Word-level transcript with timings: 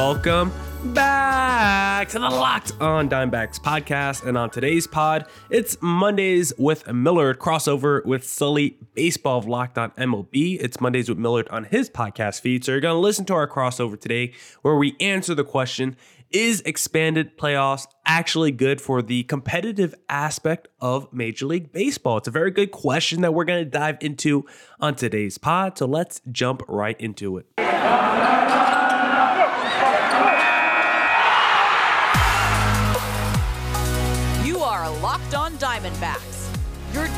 welcome 0.00 0.50
back 0.94 2.08
to 2.08 2.18
the 2.18 2.30
Locked 2.30 2.72
on 2.80 3.10
Diamondbacks 3.10 3.60
podcast. 3.60 4.24
And 4.24 4.38
on 4.38 4.48
today's 4.48 4.86
pod, 4.86 5.26
it's 5.50 5.76
Mondays 5.82 6.54
with 6.56 6.90
Millard 6.90 7.38
crossover 7.38 8.02
with 8.06 8.26
Sully 8.26 8.78
Baseball 8.94 9.36
of 9.36 9.46
Locked 9.46 9.76
on 9.76 9.90
MLB. 9.90 10.56
It's 10.58 10.80
Mondays 10.80 11.10
with 11.10 11.18
Millard 11.18 11.50
on 11.50 11.64
his 11.64 11.90
podcast 11.90 12.40
feed. 12.40 12.64
So 12.64 12.72
you're 12.72 12.80
going 12.80 12.94
to 12.94 12.98
listen 12.98 13.26
to 13.26 13.34
our 13.34 13.46
crossover 13.46 14.00
today 14.00 14.32
where 14.62 14.74
we 14.74 14.96
answer 15.00 15.34
the 15.34 15.44
question 15.44 15.98
Is 16.30 16.62
expanded 16.62 17.36
playoffs 17.36 17.86
actually 18.06 18.52
good 18.52 18.80
for 18.80 19.02
the 19.02 19.24
competitive 19.24 19.94
aspect 20.08 20.66
of 20.80 21.12
Major 21.12 21.44
League 21.44 21.72
Baseball? 21.72 22.16
It's 22.16 22.28
a 22.28 22.30
very 22.30 22.50
good 22.50 22.70
question 22.70 23.20
that 23.20 23.34
we're 23.34 23.44
going 23.44 23.62
to 23.62 23.70
dive 23.70 23.98
into 24.00 24.46
on 24.80 24.94
today's 24.94 25.36
pod. 25.36 25.76
So 25.76 25.84
let's 25.84 26.22
jump 26.32 26.62
right 26.68 26.98
into 26.98 27.36
it. 27.36 27.44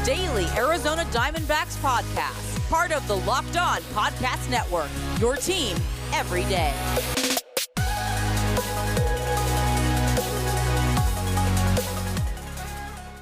Daily 0.05 0.47
Arizona 0.57 1.05
Diamondbacks 1.13 1.77
podcast, 1.81 2.69
part 2.69 2.91
of 2.91 3.07
the 3.07 3.17
Locked 3.19 3.57
On 3.57 3.81
Podcast 3.95 4.51
Network, 4.51 4.89
your 5.21 5.37
team 5.37 5.77
every 6.13 6.43
day. 6.45 6.75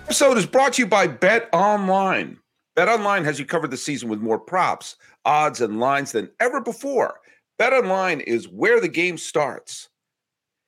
Episode 0.04 0.38
is 0.38 0.46
brought 0.46 0.72
to 0.74 0.82
you 0.82 0.88
by 0.88 1.06
Bet 1.06 1.50
Online. 1.52 2.38
Bet 2.76 2.88
Online 2.88 3.24
has 3.24 3.38
you 3.38 3.44
covered 3.44 3.70
the 3.70 3.76
season 3.76 4.08
with 4.08 4.20
more 4.20 4.38
props, 4.38 4.96
odds, 5.26 5.60
and 5.60 5.80
lines 5.80 6.12
than 6.12 6.30
ever 6.40 6.62
before. 6.62 7.20
Bet 7.58 7.74
Online 7.74 8.20
is 8.20 8.48
where 8.48 8.80
the 8.80 8.88
game 8.88 9.18
starts. 9.18 9.90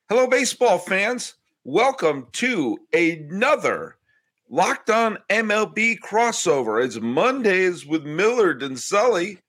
Hello, 0.09 0.27
baseball 0.27 0.77
fans. 0.77 1.33
Welcome 1.63 2.27
to 2.33 2.77
another 2.93 3.97
Locked 4.53 4.91
on 4.91 5.17
MLB 5.31 5.97
crossover. 5.97 6.85
It's 6.85 6.99
Mondays 6.99 7.87
with 7.87 8.05
Millard 8.05 8.61
and 8.61 8.79
Sully. 8.79 9.39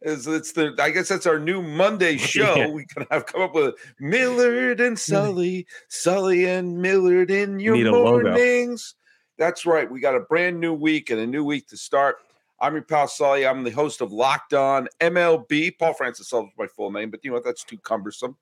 Is 0.00 0.26
it's 0.26 0.50
the 0.50 0.74
I 0.80 0.90
guess 0.90 1.06
that's 1.06 1.28
our 1.28 1.38
new 1.38 1.62
Monday 1.62 2.16
show. 2.16 2.56
Yeah. 2.56 2.66
We 2.66 2.84
can 2.84 3.06
have 3.12 3.26
come 3.26 3.40
up 3.40 3.54
with 3.54 3.76
Millard 4.00 4.80
and 4.80 4.98
Sully, 4.98 5.68
Sully 5.86 6.44
and 6.44 6.82
Millard 6.82 7.30
in 7.30 7.60
your 7.60 7.88
mornings. 7.92 8.96
That's 9.38 9.64
right. 9.64 9.88
We 9.88 10.00
got 10.00 10.16
a 10.16 10.20
brand 10.20 10.58
new 10.58 10.74
week 10.74 11.10
and 11.10 11.20
a 11.20 11.26
new 11.26 11.44
week 11.44 11.68
to 11.68 11.76
start. 11.76 12.16
I'm 12.60 12.72
your 12.72 12.82
pal 12.82 13.06
Sully. 13.06 13.46
I'm 13.46 13.62
the 13.62 13.70
host 13.70 14.00
of 14.00 14.10
Locked 14.10 14.54
On 14.54 14.88
MLB. 14.98 15.78
Paul 15.78 15.94
Francis 15.94 16.30
Sully 16.30 16.46
is 16.46 16.52
my 16.58 16.66
full 16.66 16.90
name, 16.90 17.12
but 17.12 17.20
you 17.22 17.30
know 17.30 17.36
what? 17.36 17.44
That's 17.44 17.62
too 17.62 17.78
cumbersome. 17.78 18.36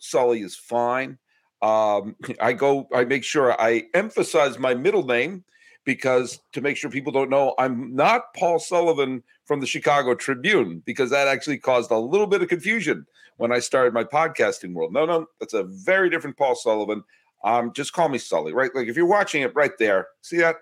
Sully 0.00 0.40
is 0.40 0.56
fine. 0.56 1.18
Um, 1.62 2.16
I 2.40 2.52
go, 2.52 2.88
I 2.92 3.04
make 3.04 3.24
sure 3.24 3.58
I 3.60 3.84
emphasize 3.94 4.58
my 4.58 4.74
middle 4.74 5.04
name 5.04 5.44
because 5.84 6.40
to 6.52 6.60
make 6.60 6.76
sure 6.76 6.90
people 6.90 7.12
don't 7.12 7.30
know, 7.30 7.54
I'm 7.58 7.94
not 7.94 8.34
Paul 8.36 8.58
Sullivan 8.58 9.22
from 9.44 9.60
the 9.60 9.66
Chicago 9.66 10.14
Tribune 10.14 10.82
because 10.84 11.10
that 11.10 11.28
actually 11.28 11.58
caused 11.58 11.90
a 11.90 11.98
little 11.98 12.26
bit 12.26 12.42
of 12.42 12.48
confusion 12.48 13.06
when 13.36 13.52
I 13.52 13.60
started 13.60 13.94
my 13.94 14.04
podcasting 14.04 14.74
world. 14.74 14.92
No, 14.92 15.04
no, 15.06 15.26
that's 15.40 15.54
a 15.54 15.64
very 15.64 16.10
different 16.10 16.36
Paul 16.36 16.54
Sullivan. 16.54 17.04
Um, 17.44 17.72
just 17.72 17.92
call 17.92 18.08
me 18.08 18.18
Sully, 18.18 18.52
right? 18.52 18.74
Like 18.74 18.88
if 18.88 18.96
you're 18.96 19.06
watching 19.06 19.42
it 19.42 19.54
right 19.54 19.76
there, 19.78 20.08
see 20.20 20.38
that 20.38 20.56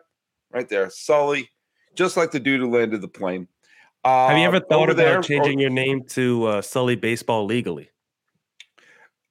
right 0.53 0.69
there, 0.69 0.89
Sully, 0.91 1.51
just 1.95 2.17
like 2.17 2.31
the 2.31 2.41
dude 2.41 2.61
who 2.61 2.71
landed 2.71 3.01
the 3.01 3.09
plane. 3.09 3.49
Uh, 4.03 4.29
Have 4.29 4.39
you 4.39 4.45
ever 4.45 4.61
thought 4.61 4.89
about 4.89 4.97
there, 4.97 5.23
changing 5.23 5.59
or, 5.59 5.63
your 5.63 5.71
name 5.71 6.05
to 6.05 6.47
uh, 6.47 6.63
Sully 6.63 6.97
Baseball 6.97 7.45
legally? 7.45 7.91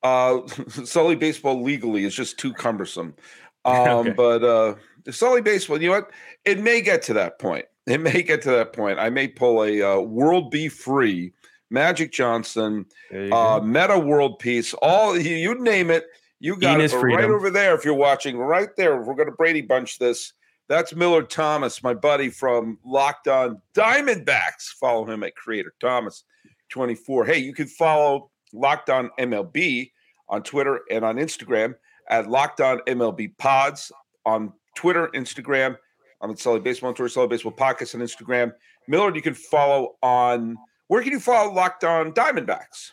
Uh, 0.04 0.48
Sully 0.86 1.16
Baseball 1.16 1.62
legally 1.62 2.06
is 2.06 2.16
just 2.16 2.38
too 2.38 2.54
cumbersome. 2.54 3.16
Um, 3.66 3.76
okay. 3.76 4.12
But 4.12 4.42
uh, 4.42 4.76
Sully 5.12 5.42
Baseball, 5.42 5.82
you 5.82 5.90
know 5.90 5.96
what? 5.96 6.12
It 6.46 6.62
may 6.62 6.80
get 6.80 7.02
to 7.04 7.14
that 7.16 7.40
point. 7.40 7.66
It 7.88 8.00
may 8.00 8.24
get 8.24 8.42
to 8.44 8.52
that 8.52 8.72
point. 8.72 9.00
I 9.00 9.10
may 9.10 9.28
pull 9.28 9.64
a 9.64 9.82
uh, 9.82 10.00
World 10.00 10.50
B. 10.50 10.70
Free, 10.70 11.34
Magic 11.70 12.12
Johnson, 12.12 12.86
uh, 13.12 13.60
Meta 13.62 14.00
World 14.00 14.40
Peace, 14.40 14.74
all 14.76 15.18
you, 15.18 15.36
you 15.36 15.62
name 15.62 15.92
it. 15.92 16.06
You 16.40 16.56
got 16.56 16.80
it 16.80 16.94
right 16.94 17.26
over 17.26 17.50
there. 17.50 17.76
If 17.76 17.84
you're 17.84 17.96
watching, 17.96 18.38
right 18.38 18.70
there. 18.78 19.02
We're 19.02 19.16
going 19.16 19.28
to 19.28 19.36
Brady 19.36 19.62
Bunch 19.62 20.00
this. 20.00 20.34
That's 20.70 20.96
Millard 20.96 21.32
Thomas, 21.32 21.82
my 21.82 21.96
buddy 21.96 22.30
from 22.30 22.78
Locked 22.86 23.28
On 23.28 23.60
Diamondbacks. 23.74 24.70
Follow 24.80 25.10
him 25.10 25.24
at 25.24 25.36
Creator 25.36 25.74
Thomas 25.82 26.24
24. 26.70 27.26
Hey, 27.26 27.40
you 27.40 27.54
can 27.54 27.68
follow 27.68 28.30
Locked 28.54 28.90
On 28.90 29.10
MLB 29.20 29.92
on 30.28 30.44
Twitter 30.44 30.82
and 30.90 31.04
on 31.04 31.18
Instagram 31.18 31.76
at 32.10 32.30
Locked 32.30 32.62
On 32.62 32.80
MLB 32.88 33.38
Pods 33.38 33.92
on 34.26 34.54
Twitter, 34.76 35.10
Instagram. 35.14 35.78
I'm 36.22 36.32
at 36.32 36.40
Sully 36.40 36.60
Baseball 36.60 36.90
on 36.90 36.96
Twitter, 36.96 37.10
Sully 37.10 37.28
Baseball 37.28 37.52
Podcast 37.52 37.96
on 37.96 38.02
Instagram. 38.02 38.54
Millard, 38.88 39.16
you 39.16 39.22
can 39.22 39.34
follow 39.34 39.96
on 40.02 40.58
where 40.88 41.04
can 41.04 41.12
you 41.12 41.20
follow 41.20 41.54
Locked 41.54 41.84
On 41.84 42.12
Diamondbacks? 42.12 42.92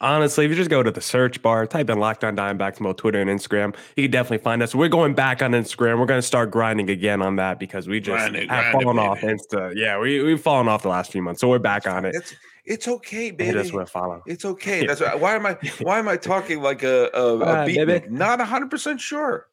Honestly, 0.00 0.44
if 0.44 0.50
you 0.50 0.56
just 0.56 0.70
go 0.70 0.82
to 0.82 0.92
the 0.92 1.00
search 1.00 1.42
bar, 1.42 1.66
type 1.66 1.90
in 1.90 1.98
Locked 1.98 2.22
On 2.22 2.36
Diamondbacks 2.36 2.80
on 2.80 2.84
both 2.84 2.96
Twitter 2.96 3.20
and 3.20 3.28
Instagram, 3.28 3.74
you 3.96 4.04
can 4.04 4.10
definitely 4.12 4.38
find 4.38 4.62
us. 4.62 4.74
We're 4.74 4.88
going 4.88 5.14
back 5.14 5.42
on 5.42 5.52
Instagram. 5.52 5.98
We're 5.98 6.06
going 6.06 6.18
to 6.18 6.26
start 6.26 6.52
grinding 6.52 6.88
again 6.88 7.20
on 7.20 7.36
that 7.36 7.58
because 7.58 7.88
we 7.88 7.98
just 7.98 8.16
grinding, 8.16 8.48
have 8.48 8.72
grinding, 8.72 8.82
fallen 8.82 8.96
baby. 8.96 9.08
off 9.08 9.20
Insta. 9.20 9.72
Yeah, 9.74 9.98
we, 9.98 10.22
we've 10.22 10.40
fallen 10.40 10.68
off 10.68 10.82
the 10.82 10.88
last 10.88 11.10
few 11.10 11.22
months. 11.22 11.40
So 11.40 11.48
we're 11.48 11.58
back 11.58 11.86
on 11.88 12.04
it. 12.04 12.14
It's, 12.14 12.34
it's 12.68 12.86
okay, 12.86 13.30
baby. 13.30 13.52
That's 13.52 13.72
what 13.72 13.82
I 13.82 13.86
follow. 13.86 14.22
It's 14.26 14.44
okay. 14.54 14.86
That's 14.86 15.00
why. 15.00 15.14
Why 15.14 15.34
am 15.34 15.46
I? 15.46 15.58
Why 15.80 15.98
am 15.98 16.08
I 16.08 16.16
talking 16.16 16.62
like 16.62 16.82
a 16.82 17.10
a, 17.14 17.38
a 17.38 17.66
beat? 17.66 18.10
Not 18.10 18.40
hundred 18.40 18.70
percent 18.70 19.00
sure. 19.00 19.46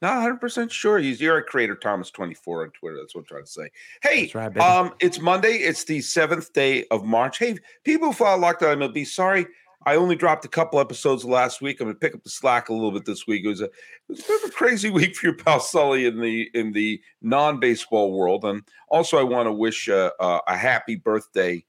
Not 0.00 0.14
100 0.14 0.36
percent 0.36 0.70
sure. 0.70 0.98
He's 0.98 1.20
you're 1.20 1.38
a 1.38 1.42
creator, 1.42 1.74
Thomas 1.74 2.10
24 2.12 2.62
on 2.62 2.70
Twitter. 2.70 2.96
That's 2.96 3.16
what 3.16 3.22
I'm 3.22 3.26
trying 3.26 3.44
to 3.44 3.50
say. 3.50 3.70
Hey, 4.00 4.30
right, 4.32 4.56
um, 4.58 4.92
it's 5.00 5.20
Monday. 5.20 5.54
It's 5.54 5.82
the 5.84 6.00
seventh 6.00 6.52
day 6.52 6.84
of 6.92 7.04
March. 7.04 7.38
Hey, 7.38 7.56
people 7.82 8.08
who 8.08 8.12
follow 8.12 8.40
Locked 8.40 8.62
On 8.62 8.78
MLB, 8.78 9.04
sorry, 9.08 9.48
I 9.86 9.96
only 9.96 10.14
dropped 10.14 10.44
a 10.44 10.48
couple 10.48 10.78
episodes 10.78 11.24
last 11.24 11.60
week. 11.60 11.80
I'm 11.80 11.88
gonna 11.88 11.98
pick 11.98 12.14
up 12.14 12.22
the 12.22 12.30
slack 12.30 12.68
a 12.68 12.72
little 12.72 12.92
bit 12.92 13.06
this 13.06 13.26
week. 13.26 13.44
It 13.44 13.48
was 13.48 13.60
a, 13.60 13.64
it 13.64 13.72
was 14.08 14.20
a 14.20 14.26
bit 14.28 14.44
of 14.44 14.50
a 14.50 14.52
crazy 14.52 14.90
week 14.98 15.16
for 15.16 15.26
your 15.26 15.36
pal 15.36 15.58
Sully 15.58 16.06
in 16.06 16.20
the 16.20 16.48
in 16.54 16.72
the 16.72 17.00
non 17.22 17.58
baseball 17.58 18.12
world, 18.12 18.44
and 18.44 18.62
also 18.88 19.18
I 19.18 19.24
want 19.24 19.46
to 19.46 19.52
wish 19.52 19.88
uh, 19.88 20.10
uh, 20.20 20.40
a 20.46 20.56
happy 20.56 20.94
birthday 20.94 21.64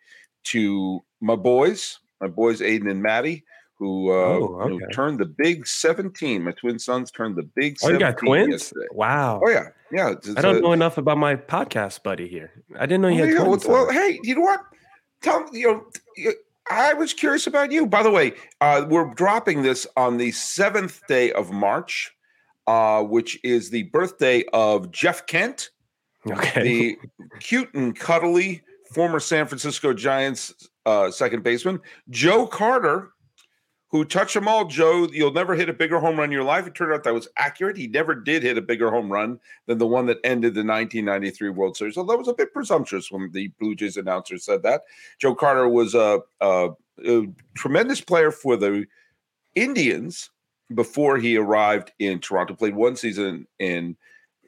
to 0.51 1.03
my 1.21 1.35
boys, 1.35 1.99
my 2.21 2.27
boys 2.27 2.61
Aiden 2.61 2.89
and 2.89 3.01
Maddie, 3.01 3.43
who, 3.79 4.11
uh, 4.11 4.13
oh, 4.13 4.61
okay. 4.61 4.69
who 4.73 4.87
turned 4.91 5.19
the 5.19 5.25
big 5.25 5.65
17. 5.65 6.43
My 6.43 6.51
twin 6.51 6.77
sons 6.79 7.11
turned 7.11 7.37
the 7.37 7.43
big 7.55 7.77
oh, 7.83 7.89
you 7.89 7.99
got 7.99 8.17
twins? 8.17 8.51
Yesterday. 8.51 8.87
Wow. 8.91 9.41
Oh, 9.43 9.49
yeah. 9.49 9.69
Yeah. 9.91 10.13
I 10.35 10.41
don't 10.41 10.61
know 10.61 10.73
enough 10.73 10.97
about 10.97 11.17
my 11.17 11.35
podcast 11.35 12.03
buddy 12.03 12.27
here. 12.27 12.51
I 12.77 12.85
didn't 12.85 13.01
know 13.01 13.07
you 13.07 13.23
oh, 13.23 13.25
had 13.25 13.33
yeah, 13.33 13.43
twins. 13.43 13.65
Well, 13.65 13.87
well, 13.87 13.93
hey, 13.93 14.19
you 14.23 14.35
know 14.35 14.41
what? 14.41 14.61
Tell 15.21 15.45
you 15.51 15.83
know, 16.17 16.33
I 16.69 16.93
was 16.93 17.13
curious 17.13 17.47
about 17.47 17.71
you. 17.71 17.87
By 17.87 18.03
the 18.03 18.11
way, 18.11 18.33
uh, 18.61 18.85
we're 18.87 19.13
dropping 19.13 19.63
this 19.63 19.87
on 19.97 20.17
the 20.17 20.31
seventh 20.31 21.01
day 21.07 21.31
of 21.33 21.51
March, 21.51 22.11
uh, 22.67 23.03
which 23.03 23.39
is 23.43 23.69
the 23.69 23.83
birthday 23.83 24.43
of 24.53 24.91
Jeff 24.91 25.25
Kent. 25.25 25.69
Okay. 26.29 26.63
The 26.63 26.97
cute 27.39 27.73
and 27.73 27.97
cuddly 27.97 28.61
former 28.93 29.19
San 29.19 29.47
Francisco 29.47 29.93
Giants 29.93 30.69
uh, 30.85 31.11
second 31.11 31.43
baseman, 31.43 31.79
Joe 32.09 32.47
Carter, 32.47 33.11
who 33.91 34.05
touched 34.05 34.35
them 34.35 34.47
all. 34.47 34.65
Joe, 34.65 35.07
you'll 35.11 35.33
never 35.33 35.55
hit 35.55 35.69
a 35.69 35.73
bigger 35.73 35.99
home 35.99 36.17
run 36.17 36.25
in 36.25 36.31
your 36.31 36.43
life. 36.43 36.67
It 36.67 36.75
turned 36.75 36.93
out 36.93 37.03
that 37.03 37.13
was 37.13 37.27
accurate. 37.37 37.77
He 37.77 37.87
never 37.87 38.13
did 38.13 38.43
hit 38.43 38.57
a 38.57 38.61
bigger 38.61 38.91
home 38.91 39.11
run 39.11 39.39
than 39.65 39.77
the 39.77 39.87
one 39.87 40.05
that 40.07 40.19
ended 40.23 40.53
the 40.53 40.59
1993 40.59 41.49
World 41.49 41.75
Series. 41.75 41.97
Although 41.97 42.13
that 42.13 42.19
was 42.19 42.27
a 42.27 42.33
bit 42.33 42.53
presumptuous 42.53 43.11
when 43.11 43.31
the 43.31 43.47
Blue 43.59 43.75
Jays 43.75 43.97
announcer 43.97 44.37
said 44.37 44.63
that. 44.63 44.81
Joe 45.19 45.33
Carter 45.33 45.67
was 45.67 45.95
a, 45.95 46.19
a, 46.39 46.69
a 47.05 47.27
tremendous 47.55 48.01
player 48.01 48.31
for 48.31 48.55
the 48.55 48.85
Indians 49.55 50.29
before 50.75 51.17
he 51.17 51.35
arrived 51.35 51.91
in 51.97 52.19
Toronto. 52.19 52.53
Played 52.53 52.75
one 52.75 52.95
season 52.95 53.47
in 53.57 53.97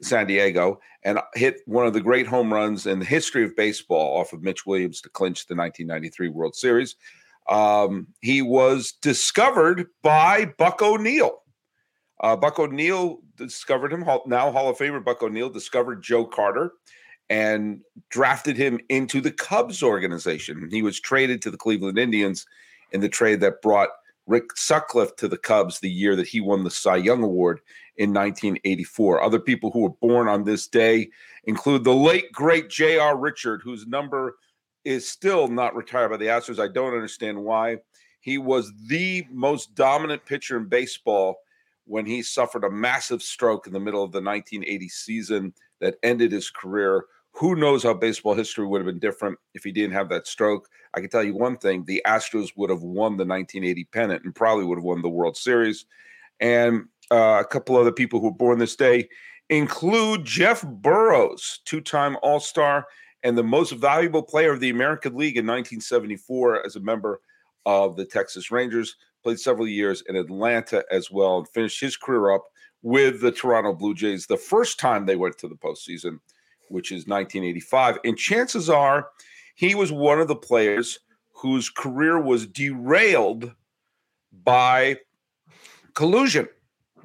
San 0.02 0.26
Diego 0.26 0.80
and 1.04 1.18
hit 1.34 1.60
one 1.66 1.86
of 1.86 1.92
the 1.92 2.00
great 2.00 2.26
home 2.26 2.52
runs 2.52 2.86
in 2.86 2.98
the 2.98 3.04
history 3.04 3.44
of 3.44 3.56
baseball 3.56 4.18
off 4.18 4.32
of 4.32 4.42
Mitch 4.42 4.66
Williams 4.66 5.00
to 5.00 5.08
clinch 5.08 5.46
the 5.46 5.54
1993 5.54 6.28
World 6.28 6.54
Series. 6.54 6.96
Um, 7.48 8.08
he 8.20 8.42
was 8.42 8.92
discovered 9.02 9.86
by 10.02 10.52
Buck 10.58 10.82
O'Neil. 10.82 11.42
Uh, 12.20 12.36
Buck 12.36 12.58
O'Neil 12.58 13.18
discovered 13.36 13.92
him, 13.92 14.04
now 14.26 14.52
Hall 14.52 14.68
of 14.68 14.78
Famer 14.78 15.04
Buck 15.04 15.22
O'Neil 15.22 15.48
discovered 15.48 16.02
Joe 16.02 16.24
Carter 16.24 16.72
and 17.28 17.80
drafted 18.10 18.56
him 18.56 18.78
into 18.88 19.20
the 19.20 19.30
Cubs 19.30 19.82
organization. 19.82 20.68
He 20.70 20.82
was 20.82 21.00
traded 21.00 21.42
to 21.42 21.50
the 21.50 21.56
Cleveland 21.56 21.98
Indians 21.98 22.46
in 22.92 23.00
the 23.00 23.08
trade 23.08 23.40
that 23.40 23.62
brought 23.62 23.88
Rick 24.26 24.56
Sutcliffe 24.56 25.16
to 25.16 25.28
the 25.28 25.38
Cubs 25.38 25.80
the 25.80 25.90
year 25.90 26.14
that 26.14 26.28
he 26.28 26.40
won 26.40 26.62
the 26.62 26.70
Cy 26.70 26.96
Young 26.96 27.24
Award 27.24 27.60
in 27.96 28.10
1984. 28.10 29.22
Other 29.22 29.38
people 29.38 29.70
who 29.70 29.80
were 29.80 29.90
born 29.90 30.28
on 30.28 30.44
this 30.44 30.66
day 30.66 31.10
include 31.44 31.84
the 31.84 31.94
late, 31.94 32.32
great 32.32 32.68
J.R. 32.68 33.16
Richard, 33.16 33.60
whose 33.62 33.86
number 33.86 34.36
is 34.84 35.08
still 35.08 35.48
not 35.48 35.76
retired 35.76 36.10
by 36.10 36.16
the 36.16 36.26
Astros. 36.26 36.58
I 36.58 36.72
don't 36.72 36.94
understand 36.94 37.42
why. 37.42 37.78
He 38.20 38.38
was 38.38 38.72
the 38.86 39.26
most 39.30 39.74
dominant 39.74 40.24
pitcher 40.24 40.56
in 40.56 40.68
baseball 40.68 41.36
when 41.84 42.06
he 42.06 42.22
suffered 42.22 42.64
a 42.64 42.70
massive 42.70 43.22
stroke 43.22 43.66
in 43.66 43.72
the 43.72 43.80
middle 43.80 44.04
of 44.04 44.12
the 44.12 44.22
1980 44.22 44.88
season 44.88 45.54
that 45.80 45.96
ended 46.02 46.32
his 46.32 46.50
career. 46.50 47.04
Who 47.32 47.56
knows 47.56 47.82
how 47.82 47.94
baseball 47.94 48.34
history 48.34 48.66
would 48.66 48.80
have 48.80 48.86
been 48.86 48.98
different 48.98 49.38
if 49.54 49.64
he 49.64 49.72
didn't 49.72 49.94
have 49.94 50.08
that 50.10 50.26
stroke? 50.26 50.68
I 50.94 51.00
can 51.00 51.10
tell 51.10 51.24
you 51.24 51.34
one 51.34 51.56
thing 51.56 51.84
the 51.84 52.02
Astros 52.06 52.50
would 52.56 52.70
have 52.70 52.82
won 52.82 53.16
the 53.16 53.24
1980 53.24 53.84
pennant 53.86 54.24
and 54.24 54.34
probably 54.34 54.64
would 54.64 54.78
have 54.78 54.84
won 54.84 55.02
the 55.02 55.08
World 55.08 55.36
Series. 55.36 55.86
And 56.40 56.84
uh, 57.12 57.40
a 57.40 57.44
couple 57.44 57.76
other 57.76 57.92
people 57.92 58.18
who 58.18 58.26
were 58.26 58.32
born 58.32 58.58
this 58.58 58.74
day 58.74 59.08
include 59.50 60.24
Jeff 60.24 60.62
Burroughs, 60.66 61.60
two 61.66 61.82
time 61.82 62.16
All 62.22 62.40
Star 62.40 62.86
and 63.22 63.36
the 63.36 63.44
most 63.44 63.72
valuable 63.72 64.22
player 64.22 64.52
of 64.52 64.60
the 64.60 64.70
American 64.70 65.14
League 65.14 65.36
in 65.36 65.46
1974 65.46 66.66
as 66.66 66.74
a 66.74 66.80
member 66.80 67.20
of 67.66 67.96
the 67.96 68.04
Texas 68.04 68.50
Rangers. 68.50 68.96
Played 69.22 69.38
several 69.38 69.68
years 69.68 70.02
in 70.08 70.16
Atlanta 70.16 70.84
as 70.90 71.10
well 71.10 71.38
and 71.38 71.48
finished 71.48 71.80
his 71.80 71.96
career 71.96 72.32
up 72.32 72.44
with 72.82 73.20
the 73.20 73.30
Toronto 73.30 73.72
Blue 73.74 73.94
Jays 73.94 74.26
the 74.26 74.36
first 74.36 74.80
time 74.80 75.06
they 75.06 75.14
went 75.14 75.38
to 75.38 75.48
the 75.48 75.54
postseason, 75.54 76.18
which 76.68 76.90
is 76.90 77.06
1985. 77.06 77.98
And 78.04 78.18
chances 78.18 78.68
are 78.68 79.10
he 79.54 79.76
was 79.76 79.92
one 79.92 80.20
of 80.20 80.26
the 80.26 80.34
players 80.34 80.98
whose 81.30 81.68
career 81.68 82.20
was 82.20 82.46
derailed 82.46 83.52
by 84.42 84.96
collusion 85.94 86.48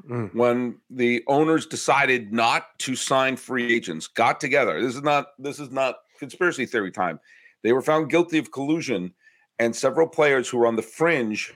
mm. 0.08 0.34
when 0.34 0.78
the 0.90 1.24
owners 1.28 1.66
decided 1.66 2.32
not 2.34 2.78
to 2.80 2.96
sign 2.96 3.36
free 3.36 3.74
agents 3.74 4.08
got 4.08 4.40
together 4.40 4.82
this 4.82 4.96
is 4.96 5.04
not 5.04 5.28
this 5.40 5.60
is 5.60 5.72
not 5.72 5.98
conspiracy 6.20 6.66
theory 6.66 6.92
time 6.92 7.20
they 7.64 7.74
were 7.74 7.82
found 7.82 8.10
guilty 8.10 8.38
of 8.38 8.52
collusion 8.52 9.14
and 9.60 9.76
several 9.76 10.08
players 10.08 10.48
who 10.48 10.58
were 10.58 10.68
on 10.68 10.76
the 10.76 10.82
fringe 10.82 11.54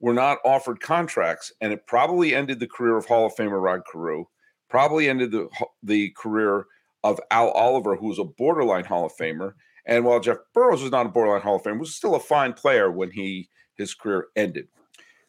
were 0.00 0.14
not 0.14 0.38
offered 0.44 0.80
contracts, 0.80 1.52
and 1.60 1.72
it 1.72 1.86
probably 1.86 2.34
ended 2.34 2.60
the 2.60 2.66
career 2.66 2.96
of 2.96 3.06
Hall 3.06 3.26
of 3.26 3.34
Famer 3.34 3.62
Rod 3.62 3.82
Carew, 3.90 4.24
probably 4.68 5.08
ended 5.08 5.30
the 5.30 5.48
the 5.82 6.10
career 6.10 6.66
of 7.04 7.20
Al 7.30 7.50
Oliver, 7.50 7.96
who 7.96 8.08
was 8.08 8.18
a 8.18 8.24
borderline 8.24 8.84
Hall 8.84 9.06
of 9.06 9.16
Famer. 9.16 9.54
And 9.86 10.04
while 10.04 10.18
Jeff 10.18 10.38
Burroughs 10.52 10.82
was 10.82 10.90
not 10.90 11.06
a 11.06 11.10
borderline 11.10 11.42
Hall 11.42 11.56
of 11.56 11.62
Famer, 11.62 11.78
was 11.78 11.94
still 11.94 12.14
a 12.14 12.20
fine 12.20 12.52
player 12.52 12.90
when 12.90 13.10
he 13.10 13.48
his 13.76 13.94
career 13.94 14.26
ended. 14.36 14.68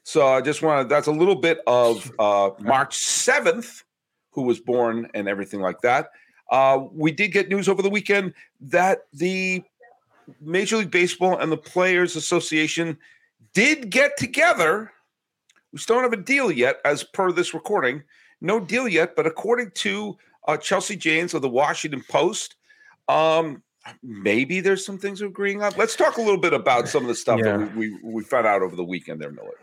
So 0.07 0.25
I 0.25 0.39
just 0.39 0.61
wanted 0.61 0.87
that's 0.87 1.07
a 1.07 1.11
little 1.11 1.35
bit 1.35 1.59
of 1.67 2.09
uh, 2.17 2.51
March 2.59 2.97
seventh, 2.97 3.83
who 4.31 4.43
was 4.43 4.57
born 4.57 5.09
and 5.13 5.27
everything 5.27 5.59
like 5.59 5.81
that. 5.81 6.11
Uh, 6.49 6.85
we 6.93 7.11
did 7.11 7.33
get 7.33 7.49
news 7.49 7.67
over 7.67 7.81
the 7.81 7.89
weekend 7.89 8.33
that 8.61 8.99
the 9.11 9.65
Major 10.39 10.77
League 10.77 10.91
Baseball 10.91 11.37
and 11.37 11.51
the 11.51 11.57
Players 11.57 12.15
Association 12.15 12.97
did 13.53 13.89
get 13.89 14.15
together. 14.15 14.93
We 15.73 15.79
still 15.79 15.97
don't 15.97 16.03
have 16.03 16.17
a 16.17 16.23
deal 16.23 16.53
yet, 16.53 16.77
as 16.85 17.03
per 17.03 17.33
this 17.33 17.53
recording. 17.53 18.01
No 18.39 18.61
deal 18.61 18.87
yet, 18.87 19.13
but 19.13 19.27
according 19.27 19.71
to 19.71 20.17
uh, 20.47 20.55
Chelsea 20.55 20.95
Janes 20.95 21.33
of 21.33 21.41
the 21.41 21.49
Washington 21.49 22.01
Post, 22.07 22.55
um, 23.09 23.61
maybe 24.01 24.61
there's 24.61 24.85
some 24.85 24.97
things 24.97 25.19
we're 25.19 25.27
agreeing 25.27 25.61
on. 25.61 25.73
Let's 25.75 25.97
talk 25.97 26.15
a 26.15 26.21
little 26.21 26.39
bit 26.39 26.53
about 26.53 26.87
some 26.87 27.03
of 27.03 27.09
the 27.09 27.15
stuff 27.15 27.41
yeah. 27.43 27.57
that 27.57 27.75
we, 27.75 27.89
we, 27.89 27.99
we 28.03 28.23
found 28.23 28.47
out 28.47 28.61
over 28.61 28.77
the 28.77 28.85
weekend 28.85 29.21
there, 29.21 29.31
Millard. 29.31 29.55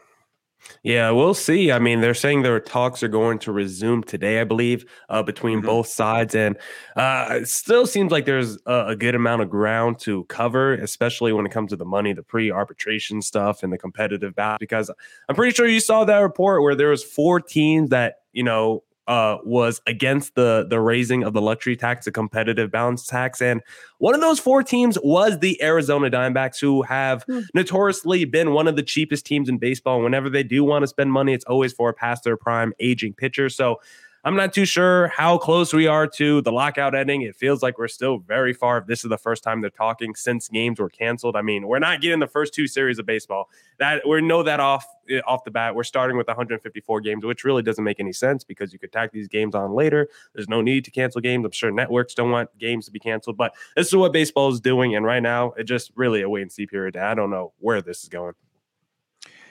Yeah, 0.82 1.10
we'll 1.12 1.34
see. 1.34 1.72
I 1.72 1.78
mean, 1.78 2.00
they're 2.00 2.14
saying 2.14 2.42
their 2.42 2.60
talks 2.60 3.02
are 3.02 3.08
going 3.08 3.38
to 3.40 3.52
resume 3.52 4.02
today, 4.02 4.40
I 4.40 4.44
believe, 4.44 4.84
uh, 5.08 5.22
between 5.22 5.58
mm-hmm. 5.58 5.66
both 5.66 5.86
sides, 5.86 6.34
and 6.34 6.58
uh, 6.96 7.38
it 7.40 7.48
still 7.48 7.86
seems 7.86 8.12
like 8.12 8.26
there's 8.26 8.58
a, 8.66 8.88
a, 8.88 8.96
good 8.96 9.14
amount 9.14 9.40
of 9.40 9.48
ground 9.48 9.98
to 10.00 10.24
cover, 10.24 10.74
especially 10.74 11.32
when 11.32 11.46
it 11.46 11.52
comes 11.52 11.70
to 11.70 11.76
the 11.76 11.86
money, 11.86 12.12
the 12.12 12.22
pre-arbitration 12.22 13.22
stuff, 13.22 13.62
and 13.62 13.72
the 13.72 13.78
competitive 13.78 14.34
battle. 14.34 14.58
Because 14.60 14.90
I'm 15.28 15.34
pretty 15.34 15.54
sure 15.54 15.66
you 15.66 15.80
saw 15.80 16.04
that 16.04 16.18
report 16.18 16.62
where 16.62 16.74
there 16.74 16.90
was 16.90 17.02
four 17.02 17.40
teams 17.40 17.90
that 17.90 18.16
you 18.32 18.42
know 18.42 18.82
uh, 19.06 19.38
was 19.44 19.80
against 19.86 20.34
the 20.34 20.66
the 20.68 20.80
raising 20.80 21.22
of 21.22 21.32
the 21.32 21.40
luxury 21.40 21.76
tax, 21.76 22.04
the 22.04 22.12
competitive 22.12 22.70
balance 22.70 23.06
tax, 23.06 23.42
and 23.42 23.62
one 23.98 24.14
of 24.14 24.20
those 24.20 24.38
four 24.38 24.62
teams 24.62 24.98
was 25.02 25.38
the 25.38 25.62
Arizona 25.62 26.10
Diamondbacks, 26.10 26.60
who 26.60 26.82
have 26.82 27.24
mm. 27.26 27.44
notoriously 27.54 28.24
been 28.24 28.52
one 28.52 28.68
of 28.68 28.76
the 28.76 28.82
cheapest 28.82 29.26
teams 29.26 29.48
in 29.48 29.58
baseball. 29.58 30.02
whenever 30.02 30.28
they 30.28 30.42
do 30.42 30.64
want 30.64 30.82
to 30.82 30.86
spend 30.86 31.12
money, 31.12 31.32
it's 31.32 31.44
always 31.44 31.72
for 31.72 31.90
a 31.90 31.94
past 31.94 32.24
their 32.24 32.36
prime 32.36 32.72
aging 32.80 33.14
pitcher. 33.14 33.48
So 33.48 33.80
I'm 34.26 34.36
not 34.36 34.54
too 34.54 34.64
sure 34.64 35.08
how 35.08 35.36
close 35.36 35.74
we 35.74 35.86
are 35.86 36.06
to 36.06 36.40
the 36.40 36.50
lockout 36.50 36.94
ending. 36.94 37.20
It 37.20 37.36
feels 37.36 37.62
like 37.62 37.76
we're 37.76 37.88
still 37.88 38.18
very 38.18 38.54
far. 38.54 38.78
If 38.78 38.86
this 38.86 39.04
is 39.04 39.10
the 39.10 39.18
first 39.18 39.44
time 39.44 39.60
they're 39.60 39.68
talking 39.68 40.14
since 40.14 40.48
games 40.48 40.80
were 40.80 40.88
canceled. 40.88 41.36
I 41.36 41.42
mean, 41.42 41.68
we're 41.68 41.78
not 41.78 42.00
getting 42.00 42.20
the 42.20 42.26
first 42.26 42.54
two 42.54 42.66
series 42.66 42.98
of 42.98 43.04
baseball. 43.04 43.50
That 43.78 44.08
we 44.08 44.22
know 44.22 44.42
that 44.42 44.60
off 44.60 44.86
eh, 45.10 45.20
off 45.26 45.44
the 45.44 45.50
bat. 45.50 45.74
We're 45.74 45.84
starting 45.84 46.16
with 46.16 46.26
154 46.26 47.02
games, 47.02 47.22
which 47.22 47.44
really 47.44 47.62
doesn't 47.62 47.84
make 47.84 48.00
any 48.00 48.14
sense 48.14 48.44
because 48.44 48.72
you 48.72 48.78
could 48.78 48.92
tack 48.92 49.12
these 49.12 49.28
games 49.28 49.54
on 49.54 49.74
later. 49.74 50.08
There's 50.34 50.48
no 50.48 50.62
need 50.62 50.86
to 50.86 50.90
cancel 50.90 51.20
games. 51.20 51.44
I'm 51.44 51.52
sure 51.52 51.70
networks 51.70 52.14
don't 52.14 52.30
want 52.30 52.56
games 52.56 52.86
to 52.86 52.92
be 52.92 53.00
canceled, 53.00 53.36
but 53.36 53.52
this 53.76 53.88
is 53.88 53.94
what 53.94 54.14
baseball 54.14 54.50
is 54.50 54.58
doing. 54.58 54.96
And 54.96 55.04
right 55.04 55.22
now, 55.22 55.52
it 55.58 55.64
just 55.64 55.92
really 55.96 56.22
a 56.22 56.30
wait 56.30 56.42
and 56.42 56.52
see 56.52 56.66
period. 56.66 56.96
I 56.96 57.14
don't 57.14 57.30
know 57.30 57.52
where 57.58 57.82
this 57.82 58.02
is 58.02 58.08
going. 58.08 58.32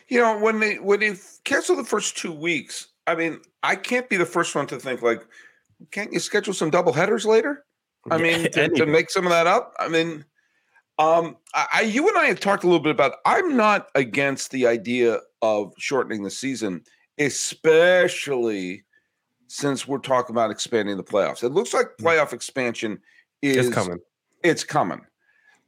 You 0.07 0.19
know, 0.19 0.39
when 0.39 0.59
they 0.59 0.79
when 0.79 0.99
they 0.99 1.13
cancel 1.43 1.75
the 1.75 1.83
first 1.83 2.17
two 2.17 2.33
weeks, 2.33 2.87
I 3.05 3.15
mean, 3.15 3.39
I 3.61 3.75
can't 3.75 4.09
be 4.09 4.17
the 4.17 4.25
first 4.25 4.55
one 4.55 4.67
to 4.67 4.79
think 4.79 5.01
like, 5.01 5.21
can't 5.91 6.13
you 6.13 6.19
schedule 6.19 6.53
some 6.53 6.69
double 6.69 6.94
headers 6.94 7.25
later? 7.25 7.65
I 8.09 8.17
mean, 8.17 8.44
to, 8.51 8.69
to, 8.69 8.85
make 8.85 9.09
some 9.09 9.25
of 9.25 9.31
that 9.31 9.47
up. 9.47 9.73
I 9.79 9.88
mean, 9.88 10.25
um, 11.00 11.38
I, 11.53 11.81
you 11.81 12.07
and 12.07 12.17
I 12.17 12.25
have 12.25 12.39
talked 12.39 12.63
a 12.63 12.67
little 12.67 12.81
bit 12.81 12.91
about. 12.91 13.13
I'm 13.25 13.57
not 13.57 13.88
against 13.95 14.51
the 14.51 14.67
idea 14.67 15.19
of 15.41 15.73
shortening 15.77 16.23
the 16.23 16.29
season, 16.29 16.83
especially 17.17 18.83
since 19.47 19.88
we're 19.88 20.00
talking 20.00 20.33
about 20.33 20.51
expanding 20.51 20.97
the 20.97 21.03
playoffs. 21.03 21.44
It 21.44 21.50
looks 21.50 21.73
like 21.73 21.88
mm. 21.88 22.05
playoff 22.05 22.33
expansion 22.33 23.00
is 23.41 23.67
it's 23.67 23.75
coming. 23.75 24.00
It's 24.44 24.63
coming, 24.63 25.01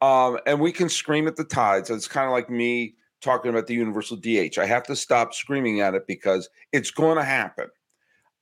um, 0.01 0.39
and 0.45 0.59
we 0.59 0.71
can 0.71 0.89
scream 0.89 1.27
at 1.27 1.35
the 1.35 1.43
tides. 1.43 1.89
It's 1.89 2.07
kind 2.07 2.27
of 2.27 2.31
like 2.31 2.49
me 2.49 2.95
talking 3.25 3.49
about 3.49 3.67
the 3.67 3.73
universal 3.73 4.15
DH. 4.15 4.57
I 4.57 4.65
have 4.65 4.83
to 4.83 4.95
stop 4.95 5.33
screaming 5.33 5.81
at 5.81 5.95
it 5.95 6.07
because 6.07 6.47
it's 6.71 6.91
going 6.91 7.17
to 7.17 7.23
happen. 7.23 7.67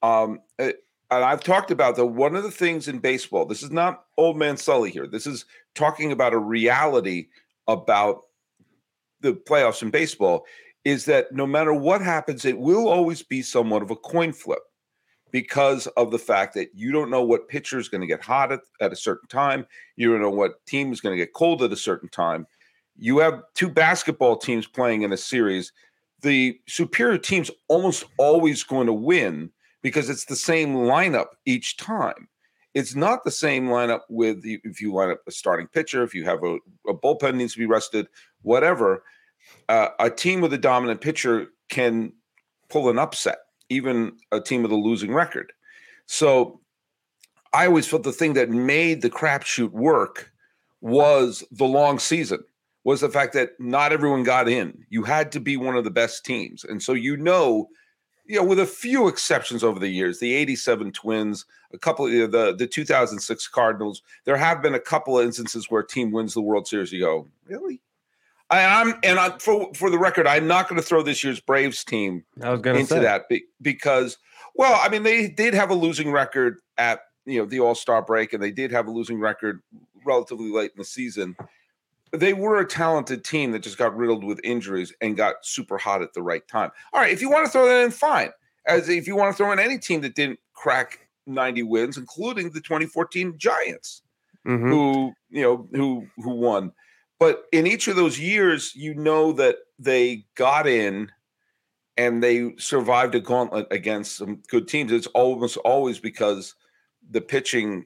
Um, 0.03 0.41
eh, 0.59 0.73
and 1.09 1.23
I've 1.23 1.43
talked 1.43 1.71
about 1.71 1.95
that 1.95 2.05
one 2.05 2.35
of 2.35 2.43
the 2.43 2.51
things 2.51 2.87
in 2.87 2.99
baseball, 2.99 3.45
this 3.45 3.63
is 3.63 3.71
not 3.71 4.05
old 4.17 4.37
man 4.37 4.57
Sully 4.57 4.91
here. 4.91 5.07
This 5.07 5.25
is 5.25 5.45
talking 5.73 6.11
about 6.11 6.33
a 6.33 6.37
reality 6.37 7.27
about 7.67 8.23
the 9.21 9.33
playoffs 9.33 9.81
in 9.81 9.89
baseball 9.89 10.45
is 10.83 11.05
that 11.05 11.31
no 11.31 11.47
matter 11.47 11.73
what 11.73 12.01
happens, 12.01 12.43
it 12.43 12.59
will 12.59 12.89
always 12.89 13.23
be 13.23 13.41
somewhat 13.41 13.81
of 13.81 13.91
a 13.91 13.95
coin 13.95 14.33
flip 14.33 14.59
because 15.31 15.87
of 15.87 16.11
the 16.11 16.19
fact 16.19 16.53
that 16.55 16.69
you 16.73 16.91
don't 16.91 17.09
know 17.09 17.23
what 17.23 17.47
pitcher 17.47 17.79
is 17.79 17.87
going 17.87 18.01
to 18.01 18.07
get 18.07 18.21
hot 18.21 18.51
at, 18.51 18.59
at 18.81 18.91
a 18.91 18.97
certain 18.97 19.29
time. 19.29 19.65
You 19.95 20.11
don't 20.11 20.21
know 20.21 20.29
what 20.29 20.65
team 20.65 20.91
is 20.91 20.99
going 20.99 21.17
to 21.17 21.23
get 21.23 21.33
cold 21.33 21.63
at 21.63 21.71
a 21.71 21.77
certain 21.77 22.09
time 22.09 22.45
you 22.97 23.19
have 23.19 23.41
two 23.53 23.69
basketball 23.69 24.37
teams 24.37 24.67
playing 24.67 25.01
in 25.01 25.11
a 25.11 25.17
series, 25.17 25.71
the 26.21 26.59
superior 26.67 27.17
team's 27.17 27.51
almost 27.67 28.05
always 28.17 28.63
going 28.63 28.87
to 28.87 28.93
win 28.93 29.49
because 29.81 30.09
it's 30.09 30.25
the 30.25 30.35
same 30.35 30.75
lineup 30.75 31.27
each 31.45 31.77
time. 31.77 32.27
It's 32.73 32.95
not 32.95 33.23
the 33.23 33.31
same 33.31 33.67
lineup 33.67 34.01
with 34.09 34.41
if 34.43 34.81
you 34.81 34.93
line 34.93 35.11
up 35.11 35.19
a 35.27 35.31
starting 35.31 35.67
pitcher, 35.67 36.03
if 36.03 36.15
you 36.15 36.23
have 36.25 36.43
a, 36.43 36.57
a 36.87 36.93
bullpen 36.93 37.35
needs 37.35 37.53
to 37.53 37.59
be 37.59 37.65
rested, 37.65 38.07
whatever. 38.41 39.03
Uh, 39.69 39.89
a 39.99 40.09
team 40.09 40.41
with 40.41 40.53
a 40.53 40.57
dominant 40.57 41.01
pitcher 41.01 41.47
can 41.69 42.13
pull 42.69 42.89
an 42.89 42.97
upset, 42.97 43.39
even 43.69 44.17
a 44.31 44.39
team 44.39 44.63
with 44.63 44.71
a 44.71 44.75
losing 44.75 45.13
record. 45.13 45.51
So 46.07 46.61
I 47.53 47.67
always 47.67 47.87
felt 47.87 48.03
the 48.03 48.11
thing 48.11 48.33
that 48.33 48.49
made 48.49 49.01
the 49.01 49.09
crapshoot 49.09 49.71
work 49.71 50.31
was 50.81 51.43
the 51.51 51.65
long 51.65 51.99
season 51.99 52.43
was 52.83 53.01
the 53.01 53.09
fact 53.09 53.33
that 53.33 53.51
not 53.59 53.93
everyone 53.93 54.23
got 54.23 54.49
in. 54.49 54.85
You 54.89 55.03
had 55.03 55.31
to 55.33 55.39
be 55.39 55.57
one 55.57 55.75
of 55.75 55.83
the 55.83 55.91
best 55.91 56.25
teams. 56.25 56.63
And 56.63 56.81
so 56.81 56.93
you 56.93 57.15
know, 57.15 57.69
you 58.25 58.37
know, 58.37 58.43
with 58.43 58.59
a 58.59 58.65
few 58.65 59.07
exceptions 59.07 59.63
over 59.63 59.79
the 59.79 59.89
years, 59.89 60.19
the 60.19 60.33
87 60.33 60.91
Twins, 60.91 61.45
a 61.73 61.77
couple 61.77 62.05
of 62.05 62.31
the 62.31 62.55
the 62.57 62.67
2006 62.67 63.47
Cardinals, 63.49 64.01
there 64.25 64.37
have 64.37 64.61
been 64.61 64.75
a 64.75 64.79
couple 64.79 65.19
of 65.19 65.25
instances 65.25 65.69
where 65.69 65.81
a 65.81 65.87
team 65.87 66.11
wins 66.11 66.33
the 66.33 66.41
World 66.41 66.67
Series. 66.67 66.91
You 66.91 67.01
go, 67.01 67.27
really? 67.45 67.81
I, 68.49 68.61
am 68.61 68.99
and 69.03 69.19
I, 69.19 69.37
for 69.39 69.73
for 69.73 69.89
the 69.89 69.97
record, 69.97 70.27
I'm 70.27 70.47
not 70.47 70.69
going 70.69 70.79
to 70.79 70.85
throw 70.85 71.01
this 71.01 71.23
year's 71.23 71.39
Braves 71.39 71.83
team 71.83 72.23
I 72.41 72.51
was 72.51 72.61
gonna 72.61 72.79
into 72.79 72.95
say. 72.95 72.99
that 72.99 73.23
because, 73.61 74.17
well, 74.53 74.79
I 74.81 74.89
mean, 74.89 75.03
they 75.03 75.27
did 75.27 75.53
have 75.53 75.71
a 75.71 75.75
losing 75.75 76.11
record 76.11 76.59
at 76.77 77.01
you 77.25 77.39
know 77.39 77.45
the 77.45 77.59
All 77.61 77.75
Star 77.75 78.01
break, 78.01 78.31
and 78.31 78.43
they 78.43 78.51
did 78.51 78.71
have 78.71 78.87
a 78.87 78.91
losing 78.91 79.19
record 79.19 79.61
relatively 80.05 80.51
late 80.51 80.71
in 80.71 80.77
the 80.77 80.85
season 80.85 81.35
they 82.13 82.33
were 82.33 82.59
a 82.59 82.67
talented 82.67 83.23
team 83.23 83.51
that 83.51 83.63
just 83.63 83.77
got 83.77 83.95
riddled 83.97 84.23
with 84.23 84.39
injuries 84.43 84.93
and 85.01 85.17
got 85.17 85.35
super 85.43 85.77
hot 85.77 86.01
at 86.01 86.13
the 86.13 86.21
right 86.21 86.47
time. 86.47 86.71
All 86.93 87.01
right, 87.01 87.11
if 87.11 87.21
you 87.21 87.29
want 87.29 87.45
to 87.45 87.51
throw 87.51 87.65
that 87.65 87.83
in, 87.83 87.91
fine. 87.91 88.29
As 88.67 88.87
if 88.87 89.07
you 89.07 89.15
want 89.15 89.33
to 89.33 89.37
throw 89.37 89.51
in 89.51 89.59
any 89.59 89.77
team 89.77 90.01
that 90.01 90.15
didn't 90.15 90.39
crack 90.53 91.07
90 91.25 91.63
wins, 91.63 91.97
including 91.97 92.51
the 92.51 92.61
2014 92.61 93.37
Giants, 93.37 94.03
mm-hmm. 94.47 94.69
who 94.69 95.13
you 95.29 95.41
know 95.41 95.67
who 95.73 96.07
who 96.17 96.35
won. 96.35 96.71
but 97.19 97.45
in 97.51 97.67
each 97.67 97.87
of 97.87 97.95
those 97.95 98.19
years, 98.19 98.73
you 98.75 98.93
know 98.93 99.33
that 99.33 99.57
they 99.79 100.25
got 100.35 100.67
in 100.67 101.11
and 101.97 102.23
they 102.23 102.55
survived 102.57 103.15
a 103.15 103.19
gauntlet 103.19 103.67
against 103.71 104.17
some 104.17 104.41
good 104.49 104.67
teams. 104.67 104.91
It's 104.91 105.07
almost 105.07 105.57
always 105.57 105.99
because 105.99 106.55
the 107.09 107.21
pitching 107.21 107.85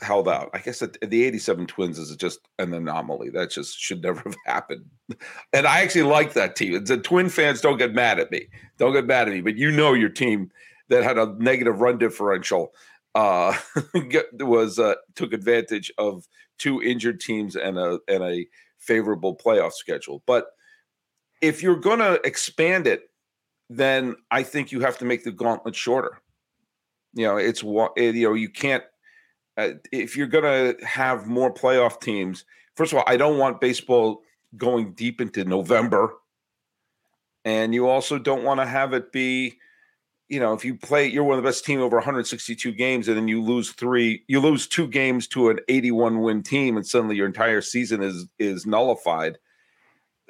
held 0.00 0.28
out. 0.28 0.50
I 0.52 0.58
guess 0.58 0.80
the, 0.80 0.94
the 1.02 1.24
87 1.24 1.66
Twins 1.66 1.98
is 1.98 2.14
just 2.16 2.40
an 2.58 2.74
anomaly. 2.74 3.30
That 3.30 3.50
just 3.50 3.78
should 3.78 4.02
never 4.02 4.20
have 4.24 4.36
happened. 4.46 4.84
And 5.52 5.66
I 5.66 5.80
actually 5.80 6.02
like 6.02 6.34
that 6.34 6.56
team. 6.56 6.84
The 6.84 6.98
Twin 6.98 7.28
fans 7.28 7.60
don't 7.60 7.78
get 7.78 7.94
mad 7.94 8.18
at 8.18 8.30
me. 8.30 8.48
Don't 8.78 8.92
get 8.92 9.06
mad 9.06 9.28
at 9.28 9.34
me, 9.34 9.40
but 9.40 9.56
you 9.56 9.70
know 9.70 9.92
your 9.92 10.08
team 10.08 10.50
that 10.88 11.02
had 11.02 11.18
a 11.18 11.34
negative 11.38 11.80
run 11.80 11.98
differential 11.98 12.72
uh, 13.14 13.56
was 14.40 14.78
uh, 14.78 14.94
took 15.14 15.32
advantage 15.32 15.90
of 15.98 16.28
two 16.58 16.82
injured 16.82 17.20
teams 17.20 17.56
and 17.56 17.78
a 17.78 17.98
and 18.08 18.22
a 18.22 18.46
favorable 18.78 19.36
playoff 19.36 19.72
schedule. 19.72 20.22
But 20.26 20.46
if 21.40 21.62
you're 21.62 21.76
going 21.76 21.98
to 21.98 22.20
expand 22.24 22.86
it, 22.86 23.10
then 23.68 24.16
I 24.30 24.42
think 24.42 24.70
you 24.70 24.80
have 24.80 24.98
to 24.98 25.04
make 25.04 25.24
the 25.24 25.32
gauntlet 25.32 25.74
shorter. 25.74 26.20
You 27.14 27.26
know, 27.26 27.36
it's 27.36 27.64
what 27.64 27.92
you 27.96 28.28
know. 28.28 28.34
You 28.34 28.50
can't 28.50 28.84
uh, 29.56 29.70
if 29.92 30.16
you're 30.16 30.26
going 30.26 30.44
to 30.78 30.84
have 30.84 31.26
more 31.26 31.52
playoff 31.52 32.00
teams. 32.00 32.44
First 32.74 32.92
of 32.92 32.98
all, 32.98 33.04
I 33.06 33.16
don't 33.16 33.38
want 33.38 33.60
baseball 33.60 34.22
going 34.56 34.92
deep 34.92 35.20
into 35.20 35.44
November, 35.44 36.14
and 37.44 37.74
you 37.74 37.88
also 37.88 38.18
don't 38.18 38.44
want 38.44 38.60
to 38.60 38.66
have 38.66 38.92
it 38.92 39.12
be 39.12 39.58
you 40.28 40.40
know, 40.40 40.52
if 40.54 40.64
you 40.64 40.74
play, 40.74 41.06
you're 41.06 41.24
one 41.24 41.38
of 41.38 41.44
the 41.44 41.48
best 41.48 41.64
team 41.64 41.80
over 41.80 41.96
162 41.96 42.72
games, 42.72 43.06
and 43.06 43.16
then 43.16 43.28
you 43.28 43.42
lose 43.42 43.70
three, 43.70 44.24
you 44.26 44.40
lose 44.40 44.66
two 44.66 44.88
games 44.88 45.28
to 45.28 45.50
an 45.50 45.60
81 45.68 46.20
win 46.20 46.42
team, 46.42 46.76
and 46.76 46.86
suddenly 46.86 47.16
your 47.16 47.26
entire 47.26 47.60
season 47.60 48.02
is 48.02 48.26
is 48.38 48.66
nullified. 48.66 49.38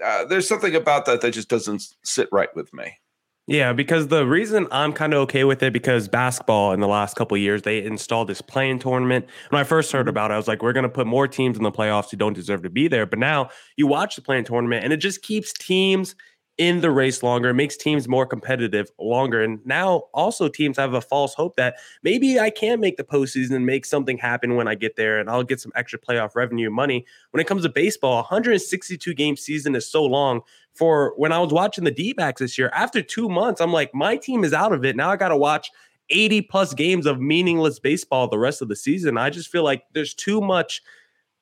Uh, 0.05 0.27
there's 0.27 0.47
something 0.47 0.75
about 0.75 1.07
that 1.07 1.23
that 1.23 1.33
just 1.33 1.49
doesn't 1.49 1.83
sit 2.03 2.29
right 2.31 2.55
with 2.55 2.73
me. 2.75 2.99
Yeah, 3.49 3.73
because 3.73 4.09
the 4.09 4.27
reason 4.27 4.67
I'm 4.73 4.93
kind 4.93 5.15
of 5.15 5.21
okay 5.21 5.45
with 5.45 5.63
it 5.63 5.73
because 5.73 6.09
basketball 6.09 6.73
in 6.73 6.81
the 6.81 6.89
last 6.89 7.15
couple 7.15 7.37
years 7.37 7.63
they 7.63 7.85
installed 7.85 8.29
this 8.29 8.43
play-in 8.43 8.81
tournament. 8.81 9.27
When 9.51 9.61
I 9.61 9.65
first 9.65 9.93
heard 9.93 10.01
mm-hmm. 10.01 10.09
about 10.09 10.33
it, 10.33 10.35
I 10.35 10.37
was 10.37 10.49
like, 10.49 10.63
we're 10.63 10.73
going 10.73 10.83
to 10.83 10.89
put 10.89 11.07
more 11.07 11.29
teams 11.29 11.57
in 11.57 11.63
the 11.63 11.71
playoffs 11.71 12.11
who 12.11 12.17
don't 12.17 12.33
deserve 12.33 12.63
to 12.65 12.71
be 12.71 12.89
there. 12.89 13.07
But 13.07 13.21
now 13.21 13.51
you 13.77 13.87
watch 13.87 14.17
the 14.17 14.23
play-in 14.23 14.45
tournament 14.45 14.83
and 14.83 14.93
it 14.93 14.97
just 14.97 15.23
keeps 15.23 15.53
teams 15.53 16.17
in 16.59 16.81
the 16.81 16.91
race 16.91 17.23
longer, 17.23 17.53
makes 17.53 17.77
teams 17.77 18.09
more 18.09 18.25
competitive 18.25 18.91
longer. 18.99 19.43
And 19.43 19.65
now 19.67 20.05
also 20.15 20.49
teams 20.49 20.79
have 20.79 20.95
a 20.95 21.01
false 21.01 21.35
hope 21.35 21.57
that 21.57 21.77
maybe 22.03 22.41
I 22.41 22.51
can 22.51 22.81
make 22.81 22.97
the 22.97 23.05
postseason 23.05 23.55
and 23.55 23.67
make 23.67 23.85
something 23.85 24.17
happen 24.17 24.57
when 24.57 24.67
I 24.67 24.75
get 24.75 24.97
there 24.97 25.19
and 25.19 25.29
I'll 25.29 25.43
get 25.43 25.61
some 25.61 25.73
extra 25.75 25.99
playoff 25.99 26.35
revenue 26.35 26.71
money. 26.71 27.05
When 27.31 27.41
it 27.41 27.47
comes 27.47 27.63
to 27.65 27.69
baseball, 27.69 28.17
162 28.17 29.13
game 29.15 29.37
season 29.37 29.75
is 29.75 29.87
so 29.87 30.05
long. 30.05 30.41
For 30.75 31.15
when 31.17 31.33
I 31.33 31.39
was 31.39 31.53
watching 31.53 31.85
the 31.85 31.91
D 31.91 32.13
backs 32.13 32.41
this 32.41 32.59
year, 32.59 32.71
after 32.75 33.03
two 33.03 33.29
months, 33.29 33.61
I'm 33.61 33.73
like, 33.73 33.95
my 33.95 34.17
team 34.17 34.45
is 34.45 34.53
out 34.53 34.73
of 34.73 34.85
it. 34.85 34.97
Now 34.97 35.11
I 35.11 35.17
got 35.17 35.29
to 35.29 35.37
watch 35.37 35.71
80 36.11 36.43
plus 36.43 36.75
games 36.75 37.07
of 37.07 37.21
meaningless 37.21 37.79
baseball 37.79 38.29
the 38.29 38.39
rest 38.39 38.63
of 38.63 38.69
the 38.69 38.77
season. 38.77 39.19
I 39.19 39.31
just 39.31 39.49
feel 39.49 39.63
like 39.63 39.85
there's 39.93 40.15
too 40.15 40.41
much 40.41 40.83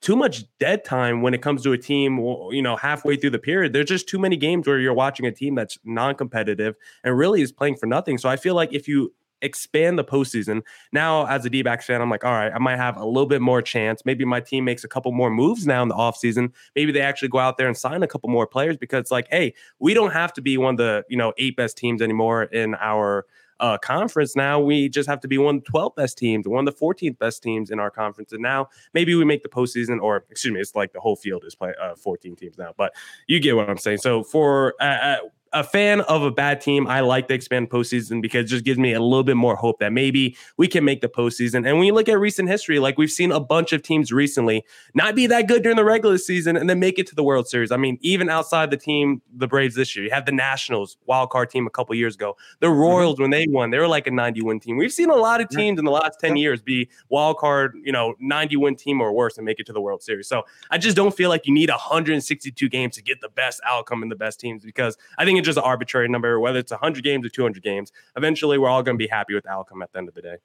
too 0.04 0.14
much 0.14 0.44
dead 0.58 0.84
time 0.84 1.22
when 1.22 1.32
it 1.32 1.40
comes 1.40 1.62
to 1.62 1.72
a 1.72 1.78
team, 1.78 2.18
you 2.50 2.60
know, 2.60 2.76
halfway 2.76 3.16
through 3.16 3.30
the 3.30 3.38
period. 3.38 3.72
There's 3.72 3.88
just 3.88 4.06
too 4.06 4.18
many 4.18 4.36
games 4.36 4.66
where 4.66 4.78
you're 4.78 4.92
watching 4.92 5.24
a 5.24 5.32
team 5.32 5.54
that's 5.54 5.78
non 5.82 6.14
competitive 6.14 6.74
and 7.02 7.16
really 7.16 7.40
is 7.40 7.50
playing 7.50 7.76
for 7.76 7.86
nothing. 7.86 8.18
So 8.18 8.28
I 8.28 8.36
feel 8.36 8.54
like 8.54 8.74
if 8.74 8.86
you 8.86 9.14
expand 9.40 9.98
the 9.98 10.04
postseason, 10.04 10.60
now 10.92 11.24
as 11.26 11.46
a 11.46 11.50
D 11.50 11.62
backs 11.62 11.86
fan, 11.86 12.02
I'm 12.02 12.10
like, 12.10 12.22
all 12.22 12.32
right, 12.32 12.52
I 12.54 12.58
might 12.58 12.76
have 12.76 12.98
a 12.98 13.06
little 13.06 13.26
bit 13.26 13.40
more 13.40 13.62
chance. 13.62 14.02
Maybe 14.04 14.26
my 14.26 14.40
team 14.40 14.66
makes 14.66 14.84
a 14.84 14.88
couple 14.88 15.10
more 15.10 15.30
moves 15.30 15.66
now 15.66 15.82
in 15.82 15.88
the 15.88 15.94
offseason. 15.94 16.52
Maybe 16.76 16.92
they 16.92 17.00
actually 17.00 17.28
go 17.28 17.38
out 17.38 17.56
there 17.56 17.66
and 17.66 17.76
sign 17.76 18.02
a 18.02 18.06
couple 18.06 18.28
more 18.28 18.46
players 18.46 18.76
because 18.76 19.00
it's 19.00 19.10
like, 19.10 19.26
hey, 19.30 19.54
we 19.78 19.94
don't 19.94 20.12
have 20.12 20.34
to 20.34 20.42
be 20.42 20.58
one 20.58 20.74
of 20.74 20.78
the, 20.78 21.04
you 21.08 21.16
know, 21.16 21.32
eight 21.38 21.56
best 21.56 21.78
teams 21.78 22.02
anymore 22.02 22.42
in 22.42 22.74
our 22.74 23.24
uh, 23.60 23.78
conference. 23.78 24.36
Now 24.36 24.60
we 24.60 24.88
just 24.88 25.08
have 25.08 25.20
to 25.20 25.28
be 25.28 25.38
one 25.38 25.56
of 25.56 25.64
the 25.64 25.70
12 25.70 25.94
best 25.94 26.18
teams, 26.18 26.46
one 26.48 26.66
of 26.66 26.74
the 26.74 26.80
14th 26.80 27.18
best 27.18 27.42
teams 27.42 27.70
in 27.70 27.78
our 27.78 27.90
conference. 27.90 28.32
And 28.32 28.42
now 28.42 28.68
maybe 28.92 29.14
we 29.14 29.24
make 29.24 29.42
the 29.42 29.48
postseason, 29.48 30.00
or 30.00 30.24
excuse 30.30 30.52
me, 30.52 30.60
it's 30.60 30.74
like 30.74 30.92
the 30.92 31.00
whole 31.00 31.16
field 31.16 31.44
is 31.44 31.54
play 31.54 31.74
uh, 31.80 31.94
14 31.96 32.36
teams 32.36 32.58
now. 32.58 32.72
But 32.76 32.94
you 33.26 33.40
get 33.40 33.56
what 33.56 33.68
I'm 33.68 33.78
saying. 33.78 33.98
So 33.98 34.22
for 34.24 34.74
uh, 34.80 34.84
uh 34.84 35.16
a 35.54 35.62
fan 35.62 36.00
of 36.02 36.24
a 36.24 36.32
bad 36.32 36.60
team, 36.60 36.86
I 36.88 37.00
like 37.00 37.28
the 37.28 37.34
expand 37.34 37.70
postseason 37.70 38.20
because 38.20 38.46
it 38.46 38.48
just 38.48 38.64
gives 38.64 38.78
me 38.78 38.92
a 38.92 39.00
little 39.00 39.22
bit 39.22 39.36
more 39.36 39.54
hope 39.54 39.78
that 39.78 39.92
maybe 39.92 40.36
we 40.56 40.66
can 40.66 40.84
make 40.84 41.00
the 41.00 41.08
postseason. 41.08 41.66
And 41.66 41.78
when 41.78 41.84
you 41.84 41.94
look 41.94 42.08
at 42.08 42.18
recent 42.18 42.48
history, 42.48 42.80
like 42.80 42.98
we've 42.98 43.10
seen 43.10 43.30
a 43.30 43.38
bunch 43.38 43.72
of 43.72 43.82
teams 43.82 44.12
recently 44.12 44.64
not 44.94 45.14
be 45.14 45.28
that 45.28 45.46
good 45.46 45.62
during 45.62 45.76
the 45.76 45.84
regular 45.84 46.18
season 46.18 46.56
and 46.56 46.68
then 46.68 46.80
make 46.80 46.98
it 46.98 47.06
to 47.06 47.14
the 47.14 47.22
World 47.22 47.48
Series. 47.48 47.70
I 47.70 47.76
mean, 47.76 47.98
even 48.00 48.28
outside 48.28 48.72
the 48.72 48.76
team, 48.76 49.22
the 49.32 49.46
Braves 49.46 49.76
this 49.76 49.94
year, 49.94 50.04
you 50.04 50.10
have 50.10 50.26
the 50.26 50.32
Nationals 50.32 50.96
wild 51.06 51.30
card 51.30 51.50
team 51.50 51.68
a 51.68 51.70
couple 51.70 51.94
years 51.94 52.16
ago. 52.16 52.36
The 52.58 52.66
mm-hmm. 52.66 52.76
Royals, 52.76 53.14
mm-hmm. 53.14 53.22
when 53.22 53.30
they 53.30 53.46
won, 53.48 53.70
they 53.70 53.78
were 53.78 53.88
like 53.88 54.08
a 54.08 54.10
90 54.10 54.42
win 54.42 54.58
team. 54.58 54.76
We've 54.76 54.92
seen 54.92 55.08
a 55.08 55.14
lot 55.14 55.40
of 55.40 55.48
teams 55.48 55.78
in 55.78 55.84
the 55.84 55.92
last 55.92 56.18
10 56.18 56.36
years 56.36 56.62
be 56.62 56.90
wild 57.10 57.38
card, 57.38 57.76
you 57.84 57.92
know, 57.92 58.14
90 58.18 58.56
win 58.56 58.74
team 58.74 59.00
or 59.00 59.12
worse 59.12 59.38
and 59.38 59.44
make 59.44 59.60
it 59.60 59.66
to 59.66 59.72
the 59.72 59.80
World 59.80 60.02
Series. 60.02 60.26
So 60.26 60.42
I 60.70 60.78
just 60.78 60.96
don't 60.96 61.14
feel 61.14 61.30
like 61.30 61.46
you 61.46 61.54
need 61.54 61.70
162 61.70 62.68
games 62.68 62.96
to 62.96 63.02
get 63.02 63.20
the 63.20 63.28
best 63.28 63.60
outcome 63.64 64.02
in 64.02 64.08
the 64.08 64.16
best 64.16 64.40
teams 64.40 64.64
because 64.64 64.96
I 65.16 65.24
think 65.24 65.43
just 65.44 65.58
an 65.58 65.64
arbitrary 65.64 66.08
number 66.08 66.40
whether 66.40 66.58
it's 66.58 66.72
100 66.72 67.04
games 67.04 67.26
or 67.26 67.28
200 67.28 67.62
games. 67.62 67.92
Eventually, 68.16 68.58
we're 68.58 68.68
all 68.68 68.82
going 68.82 68.96
to 68.96 69.02
be 69.02 69.08
happy 69.08 69.34
with 69.34 69.44
the 69.44 69.50
outcome 69.50 69.82
at 69.82 69.92
the 69.92 69.98
end 69.98 70.08
of 70.08 70.14
the 70.14 70.22
day. 70.22 70.36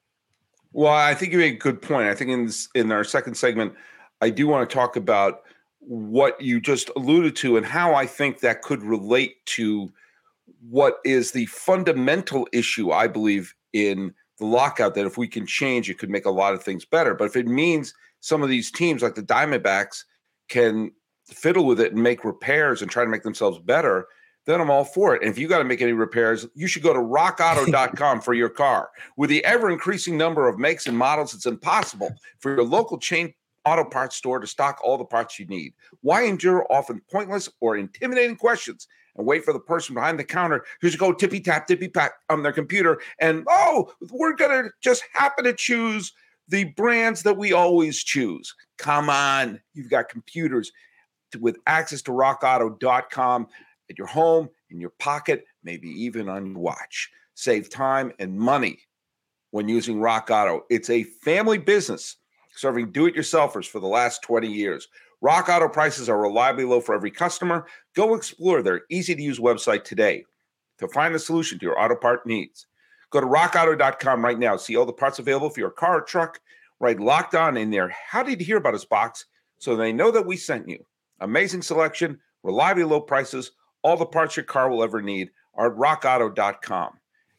Well, 0.72 0.92
I 0.92 1.14
think 1.14 1.32
you 1.32 1.38
make 1.38 1.54
a 1.54 1.58
good 1.58 1.82
point. 1.82 2.08
I 2.08 2.14
think 2.14 2.30
in 2.30 2.46
this, 2.46 2.68
in 2.74 2.92
our 2.92 3.04
second 3.04 3.34
segment, 3.34 3.74
I 4.20 4.30
do 4.30 4.46
want 4.46 4.68
to 4.68 4.72
talk 4.72 4.96
about 4.96 5.42
what 5.80 6.40
you 6.40 6.60
just 6.60 6.90
alluded 6.94 7.34
to 7.36 7.56
and 7.56 7.66
how 7.66 7.94
I 7.94 8.06
think 8.06 8.40
that 8.40 8.62
could 8.62 8.82
relate 8.82 9.44
to 9.46 9.90
what 10.68 10.98
is 11.04 11.32
the 11.32 11.46
fundamental 11.46 12.46
issue 12.52 12.90
I 12.90 13.08
believe 13.08 13.54
in 13.72 14.14
the 14.38 14.46
lockout 14.46 14.94
that 14.94 15.06
if 15.06 15.16
we 15.16 15.26
can 15.26 15.46
change 15.46 15.88
it 15.88 15.98
could 15.98 16.10
make 16.10 16.26
a 16.26 16.30
lot 16.30 16.54
of 16.54 16.62
things 16.62 16.84
better. 16.84 17.14
But 17.14 17.24
if 17.24 17.36
it 17.36 17.46
means 17.46 17.94
some 18.20 18.42
of 18.42 18.48
these 18.48 18.70
teams 18.70 19.02
like 19.02 19.14
the 19.14 19.22
Diamondbacks 19.22 20.04
can 20.48 20.92
fiddle 21.26 21.64
with 21.64 21.80
it 21.80 21.92
and 21.92 22.02
make 22.02 22.24
repairs 22.24 22.82
and 22.82 22.90
try 22.90 23.04
to 23.04 23.10
make 23.10 23.22
themselves 23.22 23.58
better, 23.58 24.06
then 24.46 24.60
I'm 24.60 24.70
all 24.70 24.84
for 24.84 25.14
it. 25.14 25.22
And 25.22 25.30
if 25.30 25.38
you 25.38 25.48
got 25.48 25.58
to 25.58 25.64
make 25.64 25.82
any 25.82 25.92
repairs, 25.92 26.46
you 26.54 26.66
should 26.66 26.82
go 26.82 26.92
to 26.92 26.98
rockauto.com 26.98 28.20
for 28.22 28.34
your 28.34 28.48
car. 28.48 28.90
With 29.16 29.30
the 29.30 29.44
ever 29.44 29.70
increasing 29.70 30.16
number 30.16 30.48
of 30.48 30.58
makes 30.58 30.86
and 30.86 30.96
models, 30.96 31.34
it's 31.34 31.46
impossible 31.46 32.10
for 32.38 32.54
your 32.54 32.64
local 32.64 32.98
chain 32.98 33.34
auto 33.64 33.84
parts 33.84 34.16
store 34.16 34.40
to 34.40 34.46
stock 34.46 34.80
all 34.82 34.96
the 34.96 35.04
parts 35.04 35.38
you 35.38 35.46
need. 35.46 35.74
Why 36.00 36.22
endure 36.22 36.66
often 36.70 37.02
pointless 37.10 37.48
or 37.60 37.76
intimidating 37.76 38.36
questions 38.36 38.88
and 39.16 39.26
wait 39.26 39.44
for 39.44 39.52
the 39.52 39.60
person 39.60 39.94
behind 39.94 40.18
the 40.18 40.24
counter 40.24 40.64
who's 40.80 40.96
go 40.96 41.12
tippy 41.12 41.40
tap, 41.40 41.66
tippy 41.66 41.88
tap 41.88 42.12
on 42.28 42.42
their 42.42 42.52
computer 42.52 43.00
and 43.18 43.44
oh, 43.48 43.92
we're 44.10 44.34
gonna 44.34 44.70
just 44.80 45.02
happen 45.12 45.44
to 45.44 45.52
choose 45.52 46.12
the 46.48 46.64
brands 46.64 47.22
that 47.22 47.36
we 47.36 47.52
always 47.52 48.02
choose. 48.02 48.54
Come 48.78 49.10
on, 49.10 49.60
you've 49.74 49.90
got 49.90 50.08
computers 50.08 50.72
with 51.38 51.58
access 51.66 52.02
to 52.02 52.10
rockauto.com 52.10 53.46
at 53.90 53.98
your 53.98 54.06
home, 54.06 54.48
in 54.70 54.80
your 54.80 54.92
pocket, 54.98 55.44
maybe 55.62 55.88
even 55.88 56.28
on 56.28 56.46
your 56.46 56.58
watch. 56.58 57.10
Save 57.34 57.68
time 57.68 58.12
and 58.18 58.38
money 58.38 58.78
when 59.50 59.68
using 59.68 60.00
Rock 60.00 60.30
Auto. 60.30 60.64
It's 60.70 60.90
a 60.90 61.02
family 61.02 61.58
business 61.58 62.16
serving 62.56 62.92
do 62.92 63.06
it 63.06 63.14
yourselfers 63.14 63.66
for 63.66 63.80
the 63.80 63.86
last 63.86 64.22
20 64.22 64.48
years. 64.48 64.88
Rock 65.20 65.48
Auto 65.48 65.68
prices 65.68 66.08
are 66.08 66.20
reliably 66.20 66.64
low 66.64 66.80
for 66.80 66.94
every 66.94 67.10
customer. 67.10 67.66
Go 67.94 68.14
explore 68.14 68.62
their 68.62 68.82
easy 68.90 69.14
to 69.14 69.22
use 69.22 69.38
website 69.38 69.84
today 69.84 70.24
to 70.78 70.88
find 70.88 71.14
the 71.14 71.18
solution 71.18 71.58
to 71.58 71.66
your 71.66 71.78
auto 71.78 71.94
part 71.94 72.26
needs. 72.26 72.66
Go 73.10 73.20
to 73.20 73.26
rockauto.com 73.26 74.24
right 74.24 74.38
now. 74.38 74.56
See 74.56 74.76
all 74.76 74.86
the 74.86 74.92
parts 74.92 75.18
available 75.18 75.50
for 75.50 75.60
your 75.60 75.70
car 75.70 75.98
or 75.98 76.02
truck. 76.02 76.40
Right 76.78 76.98
locked 76.98 77.34
on 77.34 77.56
in 77.56 77.70
there. 77.70 77.88
How 77.88 78.22
did 78.22 78.40
you 78.40 78.46
hear 78.46 78.56
about 78.56 78.74
us 78.74 78.86
box? 78.86 79.26
So 79.58 79.76
they 79.76 79.92
know 79.92 80.10
that 80.10 80.24
we 80.24 80.36
sent 80.36 80.68
you. 80.68 80.78
Amazing 81.20 81.60
selection, 81.60 82.18
reliably 82.42 82.84
low 82.84 83.00
prices, 83.00 83.50
all 83.82 83.96
the 83.96 84.06
parts 84.06 84.36
your 84.36 84.44
car 84.44 84.70
will 84.70 84.82
ever 84.82 85.02
need 85.02 85.30
are 85.54 85.72
at 85.72 85.78
rockauto.com. 85.78 86.92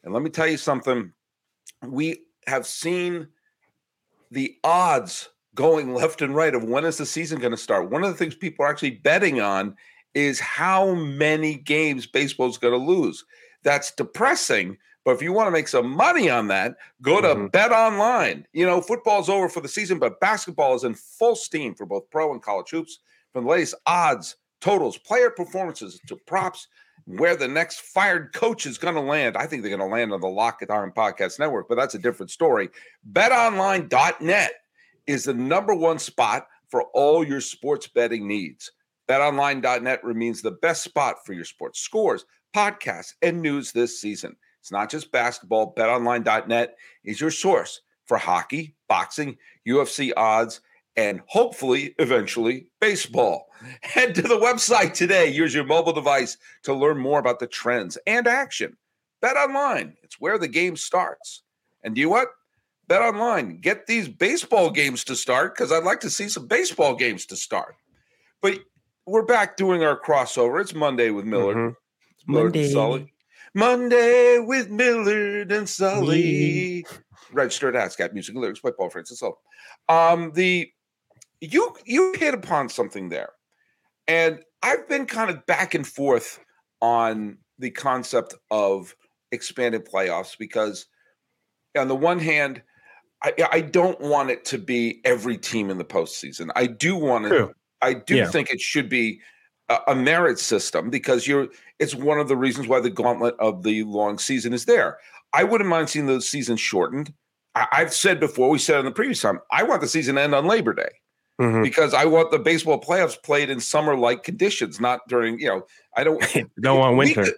And 0.04 0.12
let 0.12 0.22
me 0.22 0.30
tell 0.30 0.46
you 0.46 0.56
something 0.56 1.12
we 1.86 2.22
have 2.46 2.66
seen 2.66 3.28
the 4.30 4.56
odds 4.64 5.28
going 5.54 5.94
left 5.94 6.22
and 6.22 6.34
right 6.34 6.54
of 6.54 6.64
when 6.64 6.84
is 6.84 6.98
the 6.98 7.06
season 7.06 7.38
going 7.38 7.52
to 7.52 7.56
start. 7.56 7.90
One 7.90 8.04
of 8.04 8.10
the 8.10 8.16
things 8.16 8.34
people 8.34 8.64
are 8.64 8.70
actually 8.70 8.92
betting 8.92 9.40
on 9.40 9.76
is 10.14 10.40
how 10.40 10.94
many 10.94 11.56
games 11.56 12.06
baseball 12.06 12.48
is 12.48 12.58
going 12.58 12.78
to 12.78 12.84
lose. 12.84 13.24
That's 13.62 13.92
depressing. 13.92 14.78
But 15.04 15.12
if 15.12 15.22
you 15.22 15.32
want 15.32 15.48
to 15.48 15.52
make 15.52 15.68
some 15.68 15.90
money 15.90 16.30
on 16.30 16.48
that, 16.48 16.76
go 17.00 17.20
to 17.20 17.28
mm-hmm. 17.28 17.46
Bet 17.48 17.72
Online. 17.72 18.46
You 18.52 18.66
know, 18.66 18.80
football's 18.80 19.28
over 19.28 19.48
for 19.48 19.60
the 19.60 19.68
season, 19.68 19.98
but 19.98 20.20
basketball 20.20 20.74
is 20.74 20.84
in 20.84 20.94
full 20.94 21.34
steam 21.34 21.74
for 21.74 21.86
both 21.86 22.08
pro 22.10 22.32
and 22.32 22.42
college 22.42 22.70
hoops. 22.70 23.00
From 23.32 23.44
the 23.44 23.50
latest 23.50 23.74
odds, 23.86 24.36
totals, 24.62 24.96
player 24.96 25.28
performances 25.28 26.00
to 26.06 26.16
props, 26.16 26.68
where 27.04 27.36
the 27.36 27.48
next 27.48 27.80
fired 27.80 28.32
coach 28.32 28.64
is 28.64 28.78
going 28.78 28.94
to 28.94 29.00
land. 29.00 29.36
I 29.36 29.46
think 29.46 29.62
they're 29.62 29.76
going 29.76 29.90
to 29.90 29.94
land 29.94 30.12
on 30.12 30.20
the 30.20 30.28
Lock 30.28 30.62
It 30.62 30.70
On 30.70 30.90
Podcast 30.92 31.38
Network, 31.38 31.68
but 31.68 31.74
that's 31.74 31.96
a 31.96 31.98
different 31.98 32.30
story. 32.30 32.70
BetOnline.net 33.12 34.52
is 35.06 35.24
the 35.24 35.34
number 35.34 35.74
one 35.74 35.98
spot 35.98 36.46
for 36.68 36.84
all 36.94 37.24
your 37.26 37.40
sports 37.40 37.88
betting 37.88 38.26
needs. 38.26 38.70
BetOnline.net 39.08 40.04
remains 40.04 40.40
the 40.40 40.52
best 40.52 40.82
spot 40.82 41.16
for 41.26 41.32
your 41.32 41.44
sports 41.44 41.80
scores, 41.80 42.24
podcasts, 42.54 43.14
and 43.20 43.42
news 43.42 43.72
this 43.72 44.00
season. 44.00 44.36
It's 44.60 44.70
not 44.70 44.88
just 44.88 45.10
basketball. 45.10 45.74
BetOnline.net 45.74 46.76
is 47.04 47.20
your 47.20 47.32
source 47.32 47.80
for 48.06 48.16
hockey, 48.16 48.76
boxing, 48.88 49.36
UFC 49.66 50.12
odds, 50.16 50.60
and 50.96 51.20
hopefully, 51.26 51.94
eventually, 51.98 52.66
baseball. 52.80 53.46
Head 53.82 54.14
to 54.16 54.22
the 54.22 54.38
website 54.38 54.94
today. 54.94 55.28
Use 55.30 55.54
your 55.54 55.64
mobile 55.64 55.92
device 55.92 56.36
to 56.64 56.74
learn 56.74 56.98
more 56.98 57.18
about 57.18 57.38
the 57.38 57.46
trends 57.46 57.96
and 58.06 58.26
action. 58.26 58.76
Bet 59.20 59.36
online. 59.36 59.96
It's 60.02 60.20
where 60.20 60.38
the 60.38 60.48
game 60.48 60.76
starts. 60.76 61.42
And 61.82 61.94
do 61.94 62.00
you 62.00 62.10
what? 62.10 62.28
Bet 62.88 63.02
online. 63.02 63.58
Get 63.58 63.86
these 63.86 64.08
baseball 64.08 64.70
games 64.70 65.04
to 65.04 65.16
start 65.16 65.54
because 65.54 65.72
I'd 65.72 65.84
like 65.84 66.00
to 66.00 66.10
see 66.10 66.28
some 66.28 66.46
baseball 66.46 66.94
games 66.96 67.26
to 67.26 67.36
start. 67.36 67.76
But 68.40 68.58
we're 69.06 69.24
back 69.24 69.56
doing 69.56 69.84
our 69.84 69.98
crossover. 69.98 70.60
It's 70.60 70.74
Monday 70.74 71.10
with 71.10 71.24
Millard. 71.24 71.56
Mhm. 71.56 71.76
Millard 72.26 72.56
and 72.56 72.64
Monday. 72.64 72.72
Sully. 72.72 73.14
Monday 73.54 74.38
with 74.40 74.70
Millard 74.70 75.52
and 75.52 75.68
Sully. 75.68 76.84
Registered 77.32 77.74
ASCAP 77.74 78.12
music 78.12 78.34
and 78.34 78.42
lyrics 78.42 78.60
by 78.60 78.70
Paul 78.70 78.90
Francis. 78.90 79.22
Um, 79.88 80.32
the 80.32 80.70
you 81.42 81.74
you 81.84 82.14
hit 82.18 82.34
upon 82.34 82.68
something 82.68 83.08
there, 83.08 83.30
and 84.06 84.40
I've 84.62 84.88
been 84.88 85.06
kind 85.06 85.28
of 85.30 85.44
back 85.46 85.74
and 85.74 85.86
forth 85.86 86.38
on 86.80 87.38
the 87.58 87.70
concept 87.70 88.34
of 88.50 88.94
expanded 89.32 89.86
playoffs 89.86 90.38
because, 90.38 90.86
on 91.76 91.88
the 91.88 91.96
one 91.96 92.20
hand, 92.20 92.62
I, 93.22 93.32
I 93.50 93.60
don't 93.60 94.00
want 94.00 94.30
it 94.30 94.44
to 94.46 94.58
be 94.58 95.00
every 95.04 95.36
team 95.36 95.68
in 95.68 95.78
the 95.78 95.84
postseason. 95.84 96.50
I 96.54 96.66
do 96.66 96.96
want 96.96 97.26
it 97.26 97.30
True. 97.30 97.52
I 97.82 97.94
do 97.94 98.16
Yeah. 98.16 98.28
think 98.30 98.50
it 98.50 98.60
should 98.60 98.88
be 98.88 99.20
a, 99.68 99.78
a 99.88 99.94
merit 99.96 100.38
system 100.38 100.90
because 100.90 101.26
you're. 101.26 101.48
It's 101.80 101.94
one 101.94 102.20
of 102.20 102.28
the 102.28 102.36
reasons 102.36 102.68
why 102.68 102.78
the 102.78 102.90
gauntlet 102.90 103.34
of 103.40 103.64
the 103.64 103.82
long 103.82 104.18
season 104.18 104.52
is 104.52 104.64
there. 104.66 104.98
I 105.32 105.42
wouldn't 105.42 105.68
mind 105.68 105.90
seeing 105.90 106.06
the 106.06 106.20
season 106.20 106.56
shortened. 106.56 107.12
I, 107.56 107.66
I've 107.72 107.92
said 107.94 108.20
before. 108.20 108.48
We 108.48 108.58
said 108.58 108.78
in 108.78 108.84
the 108.84 108.92
previous 108.92 109.20
time. 109.20 109.40
I 109.50 109.64
want 109.64 109.80
the 109.80 109.88
season 109.88 110.14
to 110.14 110.22
end 110.22 110.34
on 110.36 110.46
Labor 110.46 110.72
Day 110.72 110.90
Mhm. 111.40 111.62
because 111.62 111.94
I 111.94 112.04
want 112.04 112.30
the 112.30 112.38
baseball 112.38 112.80
playoffs 112.80 113.20
played 113.22 113.48
in 113.50 113.58
summer-like 113.60 114.22
conditions, 114.22 114.80
not 114.80 115.00
during. 115.08 115.38
You 115.40 115.46
know, 115.48 115.66
I 115.96 116.04
don't. 116.04 116.20
Don't 116.60 116.78
want 116.78 116.96
we- 116.96 117.14
winter. 117.14 117.32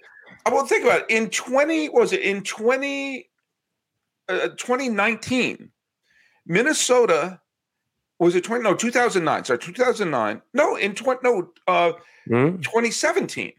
I 0.46 0.50
will 0.50 0.66
think 0.66 0.84
about 0.84 1.02
it. 1.02 1.10
In 1.10 1.30
twenty 1.30 1.88
what 1.88 2.00
was 2.02 2.12
it 2.12 2.20
in 2.22 2.42
twenty 2.42 3.30
uh, 4.28 4.48
2019, 4.56 5.70
Minnesota 6.46 7.40
was 8.18 8.34
it 8.34 8.44
20 8.44 8.62
no 8.62 8.74
2009 8.74 9.44
sorry 9.44 9.58
2009 9.58 10.40
no 10.54 10.76
in 10.76 10.94
20 10.94 11.20
no 11.24 11.50
uh 11.66 11.92
Mhm. 12.28 12.62
2017 12.62 13.52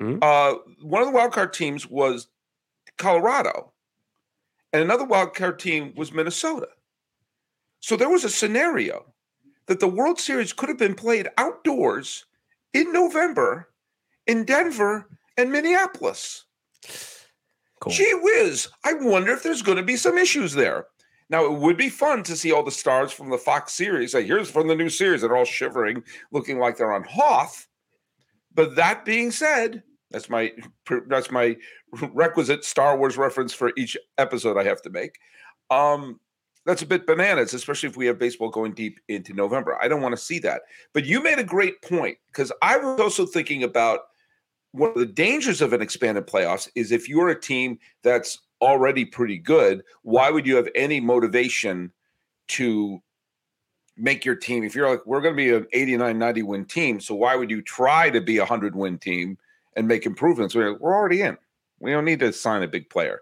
Mhm. 0.00 0.18
uh 0.22 0.58
one 0.82 1.00
of 1.02 1.08
the 1.08 1.14
wild 1.14 1.32
card 1.32 1.52
teams 1.52 1.88
was 1.88 2.28
colorado 2.98 3.72
and 4.72 4.82
another 4.82 5.04
wild 5.04 5.34
card 5.34 5.58
team 5.58 5.92
was 5.96 6.12
minnesota 6.12 6.68
so 7.82 7.96
there 7.96 8.08
was 8.08 8.24
a 8.24 8.30
scenario 8.30 9.04
that 9.66 9.80
the 9.80 9.86
world 9.86 10.18
series 10.18 10.54
could 10.54 10.70
have 10.70 10.78
been 10.78 10.94
played 10.94 11.28
outdoors 11.36 12.24
in 12.72 12.90
november 12.92 13.68
in 14.26 14.44
denver 14.44 15.08
and 15.36 15.52
minneapolis 15.52 16.46
Cool. 17.82 17.92
Gee 17.92 18.14
whiz, 18.14 18.68
I 18.84 18.92
wonder 18.92 19.32
if 19.32 19.42
there's 19.42 19.60
going 19.60 19.76
to 19.76 19.82
be 19.82 19.96
some 19.96 20.16
issues 20.16 20.52
there. 20.52 20.86
Now, 21.28 21.46
it 21.46 21.58
would 21.58 21.76
be 21.76 21.88
fun 21.88 22.22
to 22.24 22.36
see 22.36 22.52
all 22.52 22.62
the 22.62 22.70
stars 22.70 23.10
from 23.10 23.28
the 23.28 23.38
Fox 23.38 23.72
series. 23.72 24.14
Like, 24.14 24.26
here's 24.26 24.48
from 24.48 24.68
the 24.68 24.76
new 24.76 24.88
series. 24.88 25.22
They're 25.22 25.36
all 25.36 25.44
shivering, 25.44 26.04
looking 26.30 26.60
like 26.60 26.76
they're 26.76 26.92
on 26.92 27.02
Hoth. 27.02 27.66
But 28.54 28.76
that 28.76 29.04
being 29.04 29.32
said, 29.32 29.82
that's 30.12 30.30
my 30.30 30.52
that's 31.08 31.32
my 31.32 31.56
requisite 32.12 32.64
Star 32.64 32.96
Wars 32.96 33.16
reference 33.16 33.52
for 33.52 33.72
each 33.76 33.96
episode 34.16 34.56
I 34.56 34.62
have 34.62 34.82
to 34.82 34.90
make. 34.90 35.16
Um, 35.68 36.20
that's 36.64 36.82
a 36.82 36.86
bit 36.86 37.06
bananas, 37.06 37.54
especially 37.54 37.88
if 37.88 37.96
we 37.96 38.06
have 38.06 38.18
baseball 38.18 38.48
going 38.48 38.72
deep 38.72 39.00
into 39.08 39.32
November. 39.32 39.78
I 39.82 39.88
don't 39.88 40.00
want 40.00 40.14
to 40.16 40.22
see 40.22 40.38
that. 40.40 40.62
But 40.92 41.04
you 41.04 41.22
made 41.22 41.38
a 41.38 41.44
great 41.44 41.82
point 41.82 42.18
because 42.28 42.52
I 42.62 42.76
was 42.76 43.00
also 43.00 43.26
thinking 43.26 43.64
about 43.64 44.00
one 44.70 44.90
of 44.90 44.96
the 44.96 45.06
dangers 45.06 45.60
of 45.60 45.72
an 45.72 45.82
expanded 45.82 46.26
playoffs 46.26 46.68
is 46.74 46.92
if 46.92 47.08
you're 47.08 47.28
a 47.28 47.40
team 47.40 47.78
that's 48.02 48.38
already 48.60 49.04
pretty 49.04 49.38
good, 49.38 49.82
why 50.02 50.30
would 50.30 50.46
you 50.46 50.56
have 50.56 50.68
any 50.74 51.00
motivation 51.00 51.92
to 52.48 53.02
make 53.96 54.24
your 54.24 54.36
team? 54.36 54.62
If 54.62 54.74
you're 54.74 54.88
like, 54.88 55.04
we're 55.04 55.20
going 55.20 55.34
to 55.34 55.36
be 55.36 55.50
an 55.50 55.66
89, 55.72 56.18
90 56.18 56.42
win 56.42 56.64
team, 56.64 57.00
so 57.00 57.14
why 57.14 57.34
would 57.34 57.50
you 57.50 57.60
try 57.60 58.08
to 58.10 58.20
be 58.20 58.38
a 58.38 58.42
100 58.42 58.74
win 58.74 58.98
team 58.98 59.36
and 59.76 59.88
make 59.88 60.06
improvements? 60.06 60.54
We're, 60.54 60.78
we're 60.78 60.94
already 60.94 61.22
in. 61.22 61.36
We 61.80 61.90
don't 61.90 62.04
need 62.04 62.20
to 62.20 62.32
sign 62.32 62.62
a 62.62 62.68
big 62.68 62.88
player. 62.88 63.20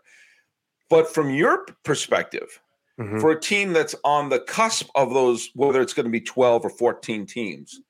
But 0.91 1.13
from 1.13 1.31
your 1.31 1.65
perspective, 1.85 2.61
Mhm. 3.01 3.21
for 3.21 3.31
a 3.31 3.41
team 3.41 3.73
that's 3.73 3.95
on 4.05 4.29
the 4.29 4.41
cusp 4.41 4.89
of 4.95 5.15
those, 5.15 5.51
whether 5.55 5.81
it's 5.81 5.95
going 5.95 6.05
to 6.05 6.11
be 6.11 6.21
12 6.21 6.65
or 6.65 6.71
14 6.71 7.25
teams, 7.27 7.81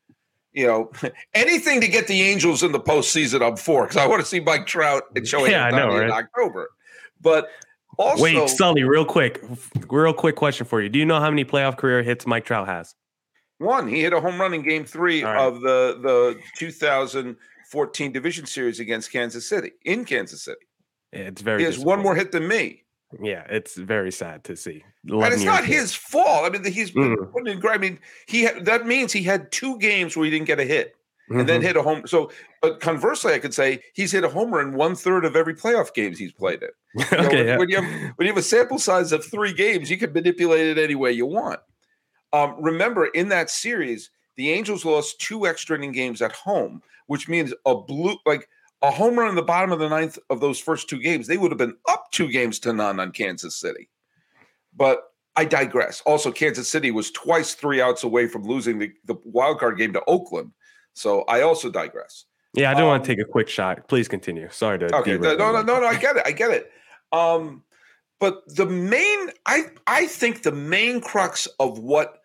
you 0.53 0.67
know, 0.67 0.91
anything 1.35 1.81
to 1.81 1.89
get 1.89 2.07
the 2.07 2.23
Angels 2.23 2.63
in 2.63 2.73
the 2.73 2.81
postseason, 2.81 3.45
I'm 3.47 3.57
for 3.57 3.83
because 3.85 3.97
I 3.97 4.07
want 4.07 4.21
to 4.21 4.27
see 4.27 4.41
Mike 4.41 4.67
Trout 4.67 5.03
and 5.17 5.25
Shohei 5.27 5.51
Yeah, 5.51 5.65
I 5.65 5.71
know, 5.71 5.89
Ohtani 5.89 6.05
in? 6.05 6.11
October. 6.13 6.71
But 7.21 7.49
also, 7.99 8.23
Wait, 8.23 8.49
Sully, 8.49 8.85
real 8.85 9.05
quick, 9.05 9.43
real 9.91 10.15
quick 10.15 10.37
question 10.37 10.65
for 10.65 10.81
you. 10.81 10.89
Do 10.89 10.99
you 10.99 11.05
know 11.05 11.21
how 11.21 11.29
many 11.29 11.45
playoff 11.45 11.77
career 11.77 12.03
hits 12.03 12.27
Mike 12.27 12.45
Trout 12.45 12.67
has? 12.69 12.95
one, 13.59 13.87
he 13.89 14.01
hit 14.01 14.15
a 14.15 14.21
home 14.21 14.41
run 14.41 14.55
in 14.55 14.63
Game 14.63 14.85
Three 14.87 15.23
right. 15.23 15.37
of 15.37 15.61
the 15.61 15.99
the 16.01 16.41
2014 16.57 18.13
Division 18.13 18.47
Series 18.47 18.81
against 18.81 19.13
Kansas 19.13 19.47
City 19.47 19.73
in 19.85 20.05
Kansas 20.05 20.43
City. 20.43 20.67
It's 21.13 21.43
very. 21.43 21.59
He 21.59 21.65
has 21.67 21.79
one 21.79 22.01
more 22.01 22.15
hit 22.15 22.33
than 22.33 22.49
me, 22.49 22.85
Yeah, 23.23 23.45
it's 23.51 23.77
very 23.77 24.13
sad 24.13 24.45
to 24.45 24.57
see. 24.57 24.85
and 25.09 25.35
it's 25.35 25.43
not 25.43 25.65
his 25.65 25.95
fault. 25.95 26.45
I 26.45 26.51
mean, 26.51 26.65
he's 26.73 26.93
Mm. 26.93 27.33
putting 27.33 27.57
in. 27.59 27.67
I 27.67 27.79
mean, 27.79 27.99
he 28.27 28.43
had, 28.43 28.65
that 28.67 28.87
means 28.87 29.13
he 29.13 29.23
had 29.23 29.51
two 29.51 29.79
games 29.79 30.17
where 30.17 30.25
he 30.27 30.31
didn't 30.31 30.47
get 30.47 30.61
a 30.61 30.65
hit. 30.65 30.95
and 31.33 31.49
then 31.49 31.61
Mhm. 31.61 31.65
hit 31.65 31.77
a 31.77 31.83
home. 31.83 32.03
So, 32.09 32.33
but 32.61 32.81
conversely, 32.81 33.33
I 33.35 33.39
could 33.39 33.55
say 33.55 33.81
he's 33.95 34.11
hit 34.11 34.25
a 34.25 34.29
homer 34.29 34.61
in 34.61 34.73
one 34.73 34.97
third 34.97 35.25
of 35.25 35.37
every 35.37 35.55
playoff 35.55 35.95
games 35.95 36.19
he's 36.19 36.33
played 36.33 36.61
in. 36.61 36.71
You 37.13 37.19
know, 37.19 37.25
okay, 37.29 37.37
when, 37.37 37.47
yeah. 37.47 37.57
when 37.59 37.69
you 37.69 37.77
have 37.81 38.13
when 38.17 38.27
you 38.27 38.33
have 38.33 38.37
a 38.37 38.43
sample 38.43 38.81
size 38.81 39.13
of 39.13 39.25
three 39.25 39.53
games, 39.53 39.91
you 39.93 39.97
can 39.97 40.13
manipulate 40.13 40.67
it 40.67 40.77
any 40.83 40.97
way 40.97 41.13
you 41.13 41.27
want. 41.27 41.61
Um, 42.33 42.57
remember, 42.61 43.07
in 43.07 43.29
that 43.29 43.49
series, 43.49 44.11
the 44.37 44.51
Angels 44.51 44.85
lost 44.85 45.21
two 45.21 45.47
extra 45.47 45.77
inning 45.77 45.93
games 45.93 46.21
at 46.21 46.33
home, 46.33 46.83
which 47.07 47.29
means 47.29 47.55
a 47.65 47.77
blue 47.77 48.17
like 48.27 48.49
a 48.83 48.91
home 48.91 49.19
run 49.19 49.29
in 49.29 49.35
the 49.35 49.43
bottom 49.43 49.73
of 49.73 49.79
the 49.79 49.89
ninth 49.89 50.19
of 50.31 50.41
those 50.41 50.59
first 50.59 50.89
two 50.89 50.99
games. 50.99 51.27
They 51.27 51.37
would 51.37 51.51
have 51.51 51.59
been 51.59 51.77
up 51.89 52.11
two 52.13 52.29
games 52.29 52.59
to 52.61 52.73
none 52.73 52.99
on 52.99 53.13
Kansas 53.13 53.57
City. 53.57 53.91
But 54.75 55.03
I 55.37 55.45
digress. 55.45 56.03
Also, 56.07 56.33
Kansas 56.33 56.69
City 56.69 56.91
was 56.91 57.11
twice 57.11 57.55
three 57.55 57.81
outs 57.81 58.05
away 58.05 58.27
from 58.27 58.45
losing 58.45 58.79
the, 58.79 58.91
the 59.05 59.17
wild 59.25 59.59
card 59.59 59.79
game 59.79 59.93
to 59.93 60.03
Oakland. 60.07 60.53
So 60.95 61.23
I 61.23 61.43
also 61.43 61.71
digress. 61.71 62.25
yeah, 62.55 62.71
I 62.71 62.75
do 62.75 62.85
want 62.85 63.03
um, 63.03 63.07
to 63.07 63.15
take 63.15 63.25
a 63.25 63.29
quick 63.29 63.49
shot. 63.49 63.87
Please 63.89 64.09
continue. 64.09 64.49
Sorry 64.51 64.79
to. 64.79 64.97
Okay, 64.97 65.19
no, 65.19 65.37
no, 65.37 65.53
no, 65.53 65.63
no, 65.63 65.81
no, 65.81 65.87
I 65.87 65.97
get 65.97 66.17
it. 66.17 66.23
I 66.27 66.33
get 66.33 66.51
it. 66.51 66.71
Um, 67.13 67.63
but 68.19 68.43
the 68.55 68.67
main, 68.67 69.31
I, 69.47 69.67
I 69.87 70.07
think 70.07 70.43
the 70.43 70.53
main 70.53 71.01
crux 71.01 71.47
of 71.59 71.79
what 71.79 72.21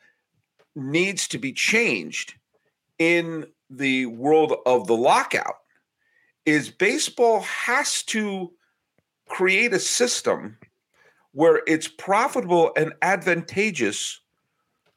needs 0.75 1.27
to 1.29 1.37
be 1.37 1.53
changed 1.53 2.33
in 2.99 3.45
the 3.69 4.07
world 4.07 4.53
of 4.65 4.87
the 4.87 4.95
lockout 4.95 5.55
is 6.45 6.69
baseball 6.69 7.41
has 7.41 8.03
to 8.03 8.53
create 9.27 9.73
a 9.73 9.79
system 9.79 10.57
where 11.33 11.61
it's 11.67 11.87
profitable 11.87 12.71
and 12.77 12.93
advantageous 13.01 14.21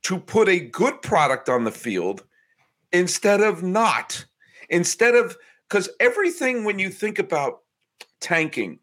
to 0.03 0.19
put 0.21 0.49
a 0.49 0.61
good 0.61 1.01
product 1.03 1.49
on 1.49 1.65
the 1.65 1.73
field 1.73 2.25
instead 2.93 3.41
of 3.41 3.63
not. 3.63 4.25
Instead 4.71 5.15
of 5.15 5.37
because 5.69 5.89
everything 6.01 6.65
when 6.65 6.79
you 6.79 6.91
think 6.91 7.19
about 7.19 7.63
tanking, 8.21 8.81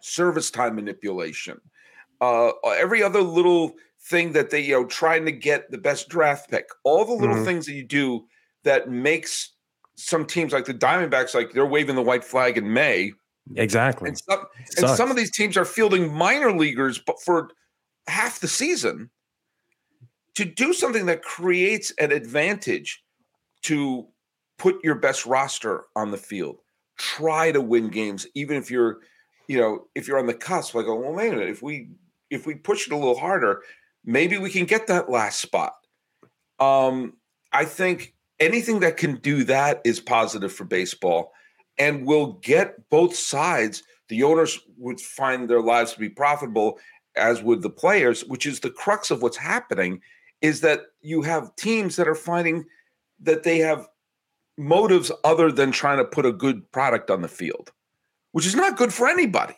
service 0.00 0.50
time 0.50 0.76
manipulation, 0.76 1.60
uh, 2.20 2.50
every 2.64 3.02
other 3.02 3.22
little 3.22 3.74
thing 4.00 4.32
that 4.32 4.50
they 4.50 4.60
you 4.60 4.72
know 4.74 4.86
trying 4.86 5.24
to 5.26 5.32
get 5.32 5.70
the 5.70 5.78
best 5.78 6.08
draft 6.08 6.50
pick, 6.50 6.68
all 6.84 7.04
the 7.04 7.12
little 7.14 7.36
Mhm. 7.36 7.44
things 7.44 7.66
that 7.66 7.74
you 7.74 7.84
do 7.84 8.26
that 8.64 8.90
makes 8.90 9.52
some 9.98 10.24
teams 10.24 10.52
like 10.52 10.64
the 10.64 10.74
Diamondbacks 10.74 11.34
like 11.34 11.52
they're 11.52 11.66
waving 11.66 11.96
the 11.96 12.02
white 12.02 12.24
flag 12.24 12.56
in 12.56 12.72
May, 12.72 13.12
Exactly. 13.56 14.08
and 14.08 14.18
some 14.18 14.44
and 14.76 14.88
some 14.90 15.10
of 15.10 15.16
these 15.16 15.30
teams 15.30 15.56
are 15.56 15.64
fielding 15.64 16.12
minor 16.12 16.52
leaguers, 16.52 16.98
but 16.98 17.20
for 17.20 17.50
half 18.06 18.40
the 18.40 18.48
season, 18.48 19.10
to 20.36 20.44
do 20.44 20.72
something 20.72 21.06
that 21.06 21.22
creates 21.22 21.92
an 21.98 22.12
advantage 22.12 23.02
to 23.62 24.06
put 24.56 24.76
your 24.84 24.94
best 24.94 25.26
roster 25.26 25.84
on 25.96 26.10
the 26.10 26.16
field, 26.16 26.58
try 26.96 27.50
to 27.50 27.60
win 27.60 27.88
games, 27.88 28.26
even 28.34 28.56
if 28.56 28.70
you're, 28.70 28.98
you 29.48 29.58
know, 29.58 29.86
if 29.96 30.06
you're 30.06 30.18
on 30.18 30.26
the 30.26 30.34
cusp. 30.34 30.74
Like, 30.74 30.86
oh, 30.86 30.94
well, 30.94 31.12
wait 31.12 31.28
a 31.28 31.36
minute, 31.36 31.48
if 31.48 31.62
we 31.62 31.88
if 32.30 32.46
we 32.46 32.54
push 32.54 32.86
it 32.86 32.92
a 32.92 32.96
little 32.96 33.18
harder, 33.18 33.62
maybe 34.04 34.38
we 34.38 34.50
can 34.50 34.64
get 34.64 34.86
that 34.86 35.10
last 35.10 35.40
spot. 35.40 35.72
Um, 36.60 37.14
I 37.52 37.64
think 37.64 38.14
anything 38.40 38.80
that 38.80 38.96
can 38.96 39.16
do 39.16 39.44
that 39.44 39.80
is 39.84 40.00
positive 40.00 40.52
for 40.52 40.64
baseball 40.64 41.32
and 41.78 42.06
will 42.06 42.34
get 42.34 42.88
both 42.90 43.14
sides. 43.14 43.82
The 44.08 44.22
owners 44.22 44.58
would 44.76 45.00
find 45.00 45.48
their 45.48 45.60
lives 45.60 45.92
to 45.92 46.00
be 46.00 46.08
profitable, 46.08 46.78
as 47.16 47.42
would 47.42 47.62
the 47.62 47.70
players, 47.70 48.24
which 48.24 48.46
is 48.46 48.60
the 48.60 48.70
crux 48.70 49.10
of 49.10 49.22
what's 49.22 49.36
happening. 49.36 50.00
Is 50.40 50.60
that 50.60 50.82
you 51.00 51.22
have 51.22 51.54
teams 51.56 51.96
that 51.96 52.06
are 52.06 52.14
finding 52.14 52.64
that 53.20 53.42
they 53.42 53.58
have 53.58 53.88
motives 54.56 55.10
other 55.24 55.50
than 55.50 55.72
trying 55.72 55.98
to 55.98 56.04
put 56.04 56.26
a 56.26 56.32
good 56.32 56.70
product 56.72 57.10
on 57.10 57.22
the 57.22 57.28
field, 57.28 57.72
which 58.32 58.46
is 58.46 58.54
not 58.54 58.76
good 58.76 58.92
for 58.92 59.08
anybody. 59.08 59.56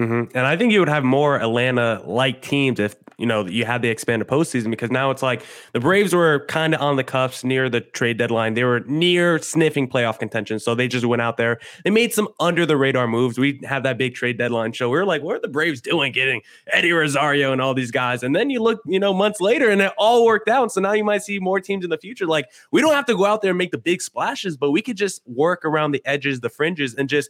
Mm-hmm. 0.00 0.34
And 0.34 0.46
I 0.46 0.56
think 0.56 0.72
you 0.72 0.78
would 0.78 0.88
have 0.88 1.04
more 1.04 1.38
Atlanta 1.38 2.02
like 2.06 2.40
teams 2.40 2.80
if 2.80 2.96
you 3.18 3.26
know 3.26 3.44
you 3.44 3.66
had 3.66 3.82
the 3.82 3.90
expanded 3.90 4.26
postseason 4.26 4.70
because 4.70 4.90
now 4.90 5.10
it's 5.10 5.22
like 5.22 5.42
the 5.74 5.80
Braves 5.80 6.14
were 6.14 6.46
kind 6.46 6.74
of 6.74 6.80
on 6.80 6.96
the 6.96 7.04
cuffs 7.04 7.44
near 7.44 7.68
the 7.68 7.82
trade 7.82 8.16
deadline. 8.16 8.54
They 8.54 8.64
were 8.64 8.80
near 8.86 9.38
sniffing 9.40 9.90
playoff 9.90 10.18
contention, 10.18 10.58
so 10.58 10.74
they 10.74 10.88
just 10.88 11.04
went 11.04 11.20
out 11.20 11.36
there. 11.36 11.60
They 11.84 11.90
made 11.90 12.14
some 12.14 12.28
under 12.40 12.64
the 12.64 12.78
radar 12.78 13.06
moves. 13.06 13.36
We 13.36 13.60
have 13.64 13.82
that 13.82 13.98
big 13.98 14.14
trade 14.14 14.38
deadline 14.38 14.72
show. 14.72 14.88
We 14.88 14.96
were 14.96 15.04
like, 15.04 15.22
what 15.22 15.36
are 15.36 15.40
the 15.40 15.48
Braves 15.48 15.82
doing, 15.82 16.12
getting 16.12 16.40
Eddie 16.68 16.92
Rosario 16.92 17.52
and 17.52 17.60
all 17.60 17.74
these 17.74 17.90
guys? 17.90 18.22
And 18.22 18.34
then 18.34 18.48
you 18.48 18.62
look, 18.62 18.80
you 18.86 18.98
know, 18.98 19.12
months 19.12 19.38
later, 19.38 19.68
and 19.68 19.82
it 19.82 19.92
all 19.98 20.24
worked 20.24 20.48
out. 20.48 20.72
So 20.72 20.80
now 20.80 20.92
you 20.92 21.04
might 21.04 21.22
see 21.22 21.38
more 21.38 21.60
teams 21.60 21.84
in 21.84 21.90
the 21.90 21.98
future. 21.98 22.24
Like 22.24 22.46
we 22.70 22.80
don't 22.80 22.94
have 22.94 23.06
to 23.06 23.14
go 23.14 23.26
out 23.26 23.42
there 23.42 23.50
and 23.50 23.58
make 23.58 23.72
the 23.72 23.78
big 23.78 24.00
splashes, 24.00 24.56
but 24.56 24.70
we 24.70 24.80
could 24.80 24.96
just 24.96 25.20
work 25.26 25.66
around 25.66 25.90
the 25.90 26.00
edges, 26.06 26.40
the 26.40 26.48
fringes, 26.48 26.94
and 26.94 27.06
just 27.06 27.28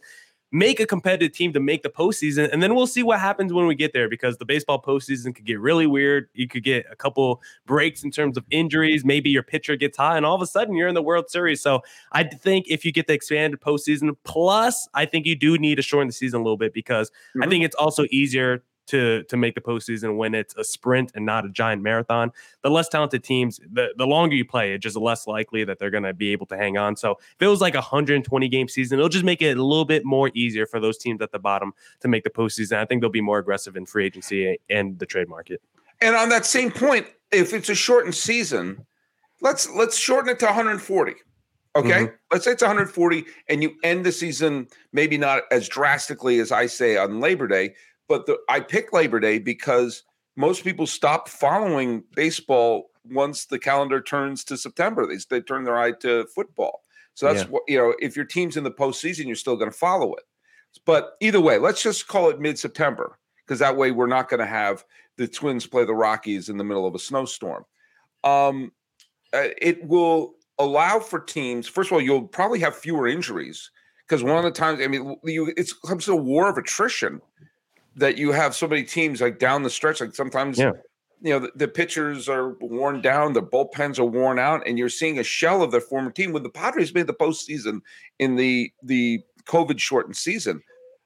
make 0.51 0.79
a 0.79 0.85
competitive 0.85 1.31
team 1.31 1.53
to 1.53 1.59
make 1.59 1.81
the 1.81 1.89
postseason. 1.89 2.49
And 2.51 2.61
then 2.61 2.75
we'll 2.75 2.87
see 2.87 3.03
what 3.03 3.19
happens 3.19 3.53
when 3.53 3.67
we 3.67 3.75
get 3.75 3.93
there 3.93 4.09
because 4.09 4.37
the 4.37 4.45
baseball 4.45 4.81
postseason 4.81 5.33
could 5.33 5.45
get 5.45 5.59
really 5.59 5.87
weird. 5.87 6.27
You 6.33 6.47
could 6.47 6.63
get 6.63 6.85
a 6.91 6.95
couple 6.95 7.41
breaks 7.65 8.03
in 8.03 8.11
terms 8.11 8.37
of 8.37 8.45
injuries. 8.51 9.05
Maybe 9.05 9.29
your 9.29 9.43
pitcher 9.43 9.75
gets 9.75 9.97
high, 9.97 10.17
and 10.17 10.25
all 10.25 10.35
of 10.35 10.41
a 10.41 10.47
sudden 10.47 10.75
you're 10.75 10.89
in 10.89 10.95
the 10.95 11.01
World 11.01 11.29
Series. 11.29 11.61
So 11.61 11.81
I 12.11 12.23
think 12.23 12.65
if 12.67 12.83
you 12.83 12.91
get 12.91 13.07
the 13.07 13.13
expanded 13.13 13.61
postseason, 13.61 14.15
plus 14.23 14.87
I 14.93 15.05
think 15.05 15.25
you 15.25 15.35
do 15.35 15.57
need 15.57 15.75
to 15.75 15.81
shorten 15.81 16.07
the 16.07 16.13
season 16.13 16.41
a 16.41 16.43
little 16.43 16.57
bit 16.57 16.73
because 16.73 17.09
mm-hmm. 17.09 17.43
I 17.43 17.47
think 17.47 17.63
it's 17.63 17.75
also 17.75 18.05
easier 18.11 18.63
to 18.91 19.23
to 19.23 19.37
make 19.37 19.55
the 19.55 19.61
postseason 19.61 20.17
when 20.17 20.35
it's 20.35 20.55
a 20.55 20.63
sprint 20.63 21.11
and 21.15 21.25
not 21.25 21.45
a 21.45 21.49
giant 21.49 21.81
marathon. 21.81 22.31
The 22.61 22.69
less 22.69 22.87
talented 22.87 23.23
teams, 23.23 23.59
the, 23.71 23.93
the 23.97 24.05
longer 24.05 24.35
you 24.35 24.45
play, 24.45 24.73
it's 24.73 24.83
just 24.83 24.95
less 24.95 25.27
likely 25.27 25.63
that 25.63 25.79
they're 25.79 25.89
going 25.89 26.03
to 26.03 26.13
be 26.13 26.31
able 26.31 26.45
to 26.47 26.57
hang 26.57 26.77
on. 26.77 26.95
So 26.95 27.11
if 27.11 27.41
it 27.41 27.47
was 27.47 27.61
like 27.61 27.73
a 27.73 27.79
120 27.79 28.47
game 28.49 28.67
season, 28.67 28.99
it'll 28.99 29.09
just 29.09 29.25
make 29.25 29.41
it 29.41 29.57
a 29.57 29.63
little 29.63 29.85
bit 29.85 30.05
more 30.05 30.29
easier 30.33 30.65
for 30.65 30.79
those 30.79 30.97
teams 30.97 31.21
at 31.21 31.31
the 31.31 31.39
bottom 31.39 31.73
to 32.01 32.07
make 32.07 32.23
the 32.23 32.29
postseason. 32.29 32.77
I 32.77 32.85
think 32.85 33.01
they'll 33.01 33.09
be 33.09 33.21
more 33.21 33.39
aggressive 33.39 33.75
in 33.75 33.85
free 33.85 34.05
agency 34.05 34.59
and 34.69 34.99
the 34.99 35.05
trade 35.05 35.29
market. 35.29 35.61
And 36.01 36.15
on 36.15 36.29
that 36.29 36.45
same 36.45 36.71
point, 36.71 37.07
if 37.31 37.53
it's 37.53 37.69
a 37.69 37.75
shortened 37.75 38.15
season, 38.15 38.85
let's 39.41 39.69
let's 39.69 39.97
shorten 39.97 40.29
it 40.29 40.39
to 40.39 40.45
140. 40.45 41.13
Okay, 41.73 41.89
mm-hmm. 41.89 42.15
let's 42.31 42.43
say 42.43 42.51
it's 42.51 42.61
140, 42.61 43.23
and 43.47 43.63
you 43.63 43.75
end 43.83 44.05
the 44.05 44.11
season 44.11 44.67
maybe 44.91 45.17
not 45.17 45.43
as 45.51 45.69
drastically 45.69 46.39
as 46.39 46.51
I 46.51 46.65
say 46.65 46.97
on 46.97 47.21
Labor 47.21 47.47
Day, 47.47 47.75
but 48.11 48.25
the, 48.25 48.37
I 48.49 48.59
pick 48.59 48.91
Labor 48.91 49.21
Day 49.21 49.39
because 49.39 50.03
most 50.35 50.65
people 50.65 50.85
stop 50.85 51.29
following 51.29 52.03
baseball 52.13 52.89
once 53.09 53.45
the 53.45 53.57
calendar 53.57 54.01
turns 54.01 54.43
to 54.45 54.57
September. 54.57 55.07
They, 55.07 55.17
they 55.29 55.41
turn 55.41 55.63
their 55.63 55.77
eye 55.77 55.93
to 56.01 56.25
football. 56.35 56.81
So 57.13 57.25
that's 57.25 57.43
yeah. 57.43 57.49
what, 57.49 57.63
you 57.69 57.77
know, 57.77 57.95
if 58.01 58.17
your 58.17 58.25
team's 58.25 58.57
in 58.57 58.65
the 58.65 58.71
postseason, 58.71 59.27
you're 59.27 59.37
still 59.37 59.55
going 59.55 59.71
to 59.71 59.77
follow 59.77 60.13
it. 60.15 60.23
But 60.85 61.13
either 61.21 61.39
way, 61.39 61.57
let's 61.57 61.81
just 61.81 62.09
call 62.09 62.29
it 62.29 62.41
mid 62.41 62.59
September 62.59 63.17
because 63.45 63.59
that 63.59 63.77
way 63.77 63.91
we're 63.91 64.07
not 64.07 64.27
going 64.27 64.41
to 64.41 64.45
have 64.45 64.83
the 65.17 65.27
Twins 65.27 65.65
play 65.65 65.85
the 65.85 65.93
Rockies 65.93 66.49
in 66.49 66.57
the 66.57 66.65
middle 66.65 66.85
of 66.85 66.93
a 66.93 66.99
snowstorm. 66.99 67.63
Um, 68.25 68.73
uh, 69.33 69.55
it 69.61 69.87
will 69.87 70.35
allow 70.59 70.99
for 70.99 71.21
teams, 71.21 71.65
first 71.65 71.89
of 71.89 71.93
all, 71.93 72.01
you'll 72.01 72.27
probably 72.27 72.59
have 72.59 72.75
fewer 72.75 73.07
injuries 73.07 73.71
because 74.05 74.21
one 74.21 74.37
of 74.37 74.43
the 74.43 74.51
times, 74.51 74.81
I 74.81 74.87
mean, 74.87 75.15
you, 75.23 75.53
it 75.55 75.71
comes 75.87 76.03
to 76.05 76.11
a 76.11 76.15
war 76.17 76.49
of 76.49 76.57
attrition 76.57 77.21
that 77.95 78.17
you 78.17 78.31
have 78.31 78.55
so 78.55 78.67
many 78.67 78.83
teams 78.83 79.21
like 79.21 79.39
down 79.39 79.63
the 79.63 79.69
stretch. 79.69 80.01
Like 80.01 80.15
sometimes, 80.15 80.57
yeah. 80.57 80.71
you 81.21 81.31
know, 81.31 81.39
the, 81.39 81.51
the, 81.55 81.67
pitchers 81.67 82.29
are 82.29 82.55
worn 82.61 83.01
down, 83.01 83.33
the 83.33 83.43
bullpens 83.43 83.99
are 83.99 84.05
worn 84.05 84.39
out, 84.39 84.65
and 84.65 84.77
you're 84.77 84.89
seeing 84.89 85.19
a 85.19 85.23
shell 85.23 85.61
of 85.61 85.71
their 85.71 85.81
former 85.81 86.11
team. 86.11 86.31
When 86.31 86.43
the 86.43 86.49
Padres 86.49 86.93
made 86.93 87.07
the 87.07 87.13
postseason 87.13 87.81
in 88.19 88.35
the 88.35 88.71
the 88.83 89.21
COVID 89.45 89.79
shortened 89.79 90.15
season, 90.15 90.61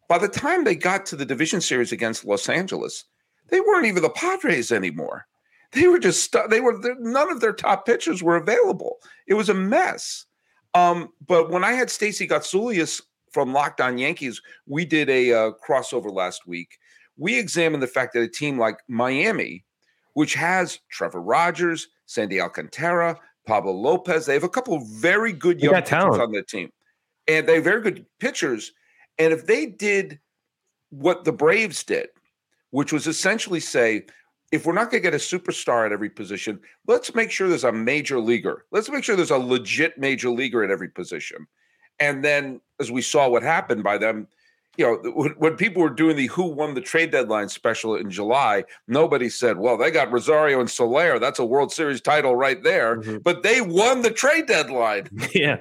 by 0.08 0.18
the 0.18 0.28
time 0.28 0.64
they 0.64 0.76
got 0.76 1.06
to 1.08 1.16
the 1.16 1.26
division 1.26 1.62
series 1.62 1.92
against 1.92 2.26
Los 2.26 2.50
Angeles, 2.50 3.06
they 3.50 3.60
weren't 3.60 3.88
even 3.88 4.04
the 4.04 4.10
Padres 4.10 4.72
anymore. 4.72 5.26
They 5.72 5.88
were 5.88 6.00
just 6.00 6.36
they 6.50 6.62
were 6.62 6.80
none 7.00 7.32
of 7.32 7.42
their 7.42 7.54
top 7.54 7.86
pitchers 7.86 8.22
were 8.22 8.36
available. 8.36 8.98
It 9.28 9.34
was 9.34 9.50
a 9.50 9.54
mess. 9.54 10.26
Um, 10.74 11.10
but 11.26 11.50
when 11.50 11.64
I 11.64 11.72
had 11.72 11.90
Stacey 11.90 12.28
Gotsulias 12.28 13.02
from 13.36 13.52
Locked 13.52 13.82
On 13.82 13.98
Yankees, 13.98 14.42
we 14.66 14.86
did 14.86 15.10
a 15.10 15.34
uh, 15.34 15.52
crossover 15.68 16.10
last 16.10 16.48
week. 16.48 16.78
We 17.18 17.38
examined 17.38 17.84
the 17.84 17.88
fact 17.88 18.14
that 18.14 18.22
a 18.22 18.30
team 18.30 18.58
like 18.58 18.78
Miami, 18.88 19.66
which 20.14 20.36
has 20.36 20.80
Trevor 20.90 21.22
Rogers, 21.22 21.90
Sandy 22.06 22.40
Alcantara, 22.40 23.20
Pablo 23.46 23.74
Lopez, 23.74 24.26
they 24.26 24.36
have 24.36 24.46
a 24.46 24.50
couple 24.50 24.74
of 24.74 24.88
very 24.88 25.34
good 25.34 25.60
young 25.60 25.74
pitchers 25.74 25.90
talent. 25.90 26.22
on 26.22 26.32
the 26.32 26.44
team, 26.44 26.72
and 27.28 27.46
they 27.46 27.56
have 27.56 27.66
very 27.66 27.82
good 27.82 28.06
pitchers. 28.22 28.72
And 29.20 29.34
if 29.34 29.46
they 29.46 29.66
did 29.66 30.18
what 30.92 31.26
the 31.26 31.34
Braves 31.34 31.84
did, 31.84 32.08
which 32.72 32.94
was 32.94 33.06
essentially 33.06 33.60
say, 33.60 34.06
if 34.54 34.66
we're 34.66 34.72
not 34.72 34.92
going 34.92 35.04
to 35.04 35.10
get 35.10 35.14
a 35.14 35.18
superstar 35.18 35.86
at 35.86 35.92
every 35.92 36.10
position, 36.10 36.58
let's 36.88 37.14
make 37.14 37.32
sure 37.32 37.50
there's 37.50 37.66
a 37.66 37.72
major 37.74 38.18
leaguer. 38.18 38.64
Let's 38.72 38.90
make 38.90 39.04
sure 39.04 39.18
there's 39.18 39.30
a 39.30 39.38
legit 39.38 39.98
major 39.98 40.30
leaguer 40.30 40.64
at 40.64 40.72
every 40.72 40.88
position. 40.88 41.48
And 42.00 42.24
then, 42.24 42.62
as 42.80 42.92
we 42.92 43.02
saw 43.02 43.30
what 43.30 43.44
happened 43.44 43.84
by 43.84 43.98
them, 43.98 44.28
you 44.78 44.86
know, 44.86 45.32
when 45.38 45.56
people 45.56 45.82
were 45.82 45.90
doing 45.90 46.18
the 46.18 46.28
who 46.28 46.48
won 46.48 46.74
the 46.74 46.82
trade 46.82 47.12
deadline 47.12 47.50
special 47.50 47.96
in 47.96 48.10
July, 48.10 48.66
nobody 48.88 49.30
said, 49.30 49.58
well, 49.58 49.78
they 49.78 49.92
got 49.92 50.12
Rosario 50.12 50.60
and 50.60 50.70
Soler. 50.70 51.20
That's 51.20 51.40
a 51.40 51.46
World 51.46 51.72
Series 51.72 52.02
title 52.02 52.36
right 52.36 52.62
there. 52.62 52.98
Mm-hmm. 52.98 53.18
But 53.20 53.44
they 53.44 53.62
won 53.62 54.02
the 54.02 54.12
trade 54.12 54.48
deadline. 54.48 55.10
Yeah. 55.34 55.58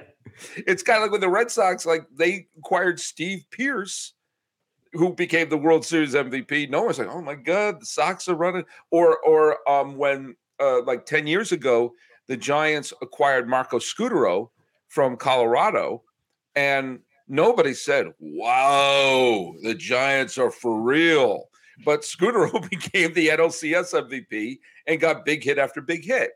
It's 0.55 0.83
kind 0.83 0.97
of 0.97 1.03
like 1.03 1.11
with 1.11 1.21
the 1.21 1.29
Red 1.29 1.49
Sox, 1.49 1.85
like 1.85 2.05
they 2.13 2.47
acquired 2.57 2.99
Steve 2.99 3.45
Pearce, 3.51 4.13
who 4.93 5.13
became 5.13 5.49
the 5.49 5.57
World 5.57 5.85
Series 5.85 6.13
MVP. 6.13 6.69
No 6.69 6.83
one's 6.83 6.99
like, 6.99 7.09
oh 7.09 7.21
my 7.21 7.35
God, 7.35 7.81
the 7.81 7.85
Sox 7.85 8.27
are 8.27 8.35
running. 8.35 8.63
Or, 8.91 9.17
or 9.19 9.69
um, 9.69 9.97
when 9.97 10.35
uh, 10.59 10.83
like 10.83 11.05
10 11.05 11.27
years 11.27 11.51
ago, 11.51 11.93
the 12.27 12.35
Giants 12.35 12.91
acquired 13.01 13.47
Marco 13.47 13.79
Scutaro 13.79 14.49
from 14.87 15.15
Colorado 15.15 16.03
and 16.55 16.99
nobody 17.27 17.73
said, 17.73 18.13
wow, 18.19 19.53
the 19.63 19.73
Giants 19.73 20.37
are 20.37 20.51
for 20.51 20.79
real. 20.79 21.49
But 21.83 22.01
Scutaro 22.01 22.69
became 22.69 23.13
the 23.13 23.29
NLCS 23.29 23.93
MVP 23.93 24.59
and 24.87 24.99
got 24.99 25.25
big 25.25 25.43
hit 25.43 25.57
after 25.57 25.81
big 25.81 26.05
hit. 26.05 26.31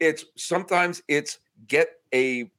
It's 0.00 0.24
sometimes 0.36 1.02
it's 1.08 1.38
get 1.66 1.88
a 2.14 2.50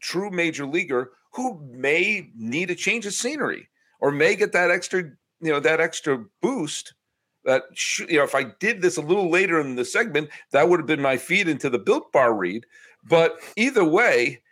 true 0.00 0.30
major 0.30 0.66
leaguer 0.66 1.12
who 1.32 1.60
may 1.70 2.30
need 2.36 2.70
a 2.70 2.74
change 2.74 3.06
of 3.06 3.12
scenery 3.12 3.68
or 4.00 4.12
may 4.12 4.36
get 4.36 4.52
that 4.52 4.70
extra, 4.70 5.02
you 5.40 5.52
know, 5.52 5.60
that 5.60 5.80
extra 5.80 6.24
boost 6.40 6.94
that 7.44 7.62
you 8.08 8.18
know 8.18 8.24
if 8.24 8.34
i 8.34 8.42
did 8.42 8.82
this 8.82 8.96
a 8.96 9.00
little 9.00 9.30
later 9.30 9.60
in 9.60 9.76
the 9.76 9.84
segment 9.84 10.28
that 10.50 10.68
would 10.68 10.80
have 10.80 10.86
been 10.86 11.00
my 11.00 11.16
feed 11.16 11.48
into 11.48 11.70
the 11.70 11.78
built 11.78 12.10
bar 12.12 12.34
read 12.34 12.66
but 13.08 13.38
either 13.56 13.84
way 13.84 14.42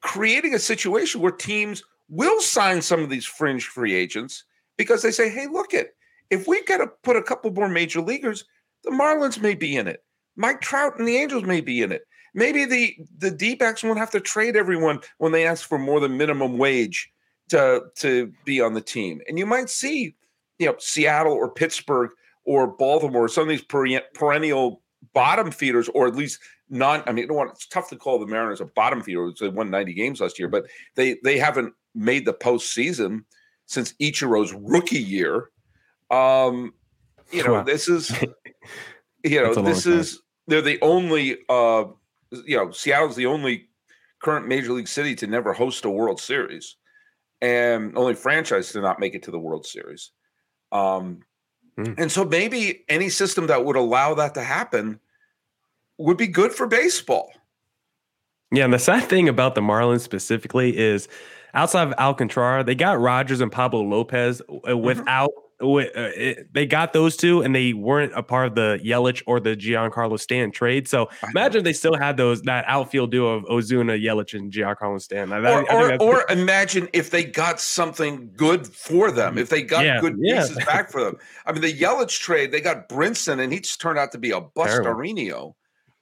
creating 0.00 0.54
a 0.54 0.58
situation 0.58 1.20
where 1.20 1.32
teams 1.32 1.82
will 2.08 2.40
sign 2.40 2.82
some 2.82 3.00
of 3.00 3.10
these 3.10 3.26
fringe 3.26 3.66
free 3.66 3.94
agents 3.94 4.44
because 4.76 5.02
they 5.02 5.10
say, 5.10 5.28
hey, 5.28 5.46
look 5.46 5.74
it, 5.74 5.94
if 6.30 6.46
we 6.46 6.62
got 6.64 6.78
to 6.78 6.86
put 7.02 7.16
a 7.16 7.22
couple 7.22 7.50
more 7.52 7.68
major 7.68 8.00
leaguers, 8.00 8.44
the 8.84 8.90
Marlins 8.90 9.40
may 9.40 9.54
be 9.54 9.76
in 9.76 9.88
it. 9.88 10.04
Mike 10.36 10.60
Trout 10.60 10.98
and 10.98 11.08
the 11.08 11.16
Angels 11.16 11.44
may 11.44 11.60
be 11.60 11.82
in 11.82 11.92
it. 11.92 12.02
Maybe 12.34 12.64
the 12.64 12.96
the 13.18 13.30
D-backs 13.30 13.82
won't 13.82 13.98
have 13.98 14.10
to 14.12 14.20
trade 14.20 14.56
everyone 14.56 15.00
when 15.16 15.32
they 15.32 15.46
ask 15.46 15.66
for 15.66 15.78
more 15.78 15.98
than 15.98 16.16
minimum 16.16 16.58
wage 16.58 17.10
to 17.48 17.82
to 17.96 18.32
be 18.44 18.60
on 18.60 18.74
the 18.74 18.80
team. 18.80 19.20
And 19.26 19.38
you 19.38 19.46
might 19.46 19.70
see, 19.70 20.14
you 20.58 20.66
know, 20.66 20.76
Seattle 20.78 21.32
or 21.32 21.50
Pittsburgh 21.50 22.10
or 22.44 22.66
Baltimore, 22.66 23.28
some 23.28 23.42
of 23.42 23.48
these 23.48 23.64
perennial 24.14 24.82
bottom 25.14 25.50
feeders, 25.50 25.88
or 25.88 26.06
at 26.06 26.14
least 26.14 26.38
non. 26.70 27.02
I 27.06 27.12
mean, 27.12 27.22
you 27.22 27.28
know 27.28 27.34
what? 27.34 27.48
It's 27.48 27.66
tough 27.66 27.88
to 27.90 27.96
call 27.96 28.18
the 28.18 28.26
Mariners 28.26 28.60
a 28.60 28.66
bottom 28.66 29.02
feeder. 29.02 29.30
They 29.38 29.48
won 29.48 29.70
90 29.70 29.94
games 29.94 30.20
last 30.20 30.38
year, 30.38 30.48
but 30.48 30.66
they 30.94 31.18
they 31.24 31.38
haven't 31.38 31.74
made 31.94 32.24
the 32.24 32.34
postseason 32.34 33.24
since 33.66 33.94
Ichiro's 33.94 34.52
rookie 34.52 35.02
year. 35.02 35.50
Um, 36.10 36.72
you 37.30 37.44
know, 37.44 37.62
this 37.62 37.88
is, 37.88 38.10
you 39.24 39.40
know, 39.40 39.54
this 39.54 39.86
is 39.86 40.20
they're 40.46 40.62
the 40.62 40.80
only. 40.82 41.38
Uh, 41.48 41.84
you 42.30 42.56
know, 42.56 42.70
Seattle's 42.70 43.16
the 43.16 43.26
only 43.26 43.68
current 44.20 44.46
major 44.46 44.72
league 44.72 44.88
city 44.88 45.14
to 45.14 45.26
never 45.26 45.52
host 45.52 45.84
a 45.84 45.90
World 45.90 46.20
Series, 46.20 46.76
and 47.40 47.96
only 47.96 48.14
franchise 48.14 48.72
to 48.72 48.80
not 48.80 49.00
make 49.00 49.14
it 49.14 49.22
to 49.24 49.30
the 49.30 49.38
World 49.38 49.66
Series. 49.66 50.10
Um, 50.72 51.20
mm. 51.78 51.94
And 51.98 52.12
so 52.12 52.24
maybe 52.24 52.84
any 52.88 53.08
system 53.08 53.46
that 53.46 53.64
would 53.64 53.76
allow 53.76 54.14
that 54.14 54.34
to 54.34 54.42
happen 54.42 55.00
would 55.98 56.16
be 56.16 56.26
good 56.26 56.52
for 56.52 56.66
baseball. 56.66 57.30
Yeah, 58.50 58.64
and 58.64 58.72
the 58.72 58.78
sad 58.78 59.04
thing 59.04 59.28
about 59.28 59.54
the 59.54 59.60
Marlins 59.60 60.00
specifically 60.00 60.76
is 60.76 61.08
outside 61.54 61.88
of 61.88 61.94
Alcantara, 61.98 62.64
they 62.64 62.74
got 62.74 62.98
Rogers 63.00 63.40
and 63.40 63.52
Pablo 63.52 63.82
Lopez 63.82 64.40
uh, 64.40 64.44
mm-hmm. 64.52 64.80
without 64.82 65.30
uh, 65.60 65.76
it, 65.76 66.54
they 66.54 66.66
got 66.66 66.92
those 66.92 67.16
two 67.16 67.42
and 67.42 67.52
they 67.52 67.72
weren't 67.72 68.12
a 68.14 68.22
part 68.22 68.46
of 68.46 68.54
the 68.54 68.80
Yelich 68.84 69.22
or 69.26 69.40
the 69.40 69.56
Giancarlo 69.56 70.18
Stanton 70.18 70.52
trade. 70.52 70.86
So 70.86 71.08
imagine 71.28 71.64
they 71.64 71.72
still 71.72 71.96
had 71.96 72.16
those 72.16 72.42
that 72.42 72.64
outfield 72.68 73.10
duo 73.10 73.34
of 73.34 73.44
Ozuna, 73.46 74.00
Yelich, 74.00 74.34
and 74.34 74.52
Giancarlo 74.52 75.00
Stanton. 75.00 75.32
I, 75.32 75.50
or, 75.50 75.72
I 75.72 75.96
or, 75.96 76.02
or 76.02 76.24
imagine 76.30 76.88
if 76.92 77.10
they 77.10 77.24
got 77.24 77.60
something 77.60 78.30
good 78.36 78.68
for 78.68 79.10
them, 79.10 79.36
if 79.36 79.48
they 79.48 79.62
got 79.62 79.84
yeah, 79.84 80.00
good 80.00 80.16
yeah. 80.20 80.42
pieces 80.42 80.64
back 80.64 80.90
for 80.90 81.02
them. 81.02 81.16
I 81.44 81.52
mean, 81.52 81.62
the 81.62 81.72
Yelich 81.72 82.20
trade, 82.20 82.52
they 82.52 82.60
got 82.60 82.88
Brinson 82.88 83.40
and 83.40 83.52
he 83.52 83.58
just 83.58 83.80
turned 83.80 83.98
out 83.98 84.12
to 84.12 84.18
be 84.18 84.30
a 84.30 84.40
bustarino. 84.40 85.54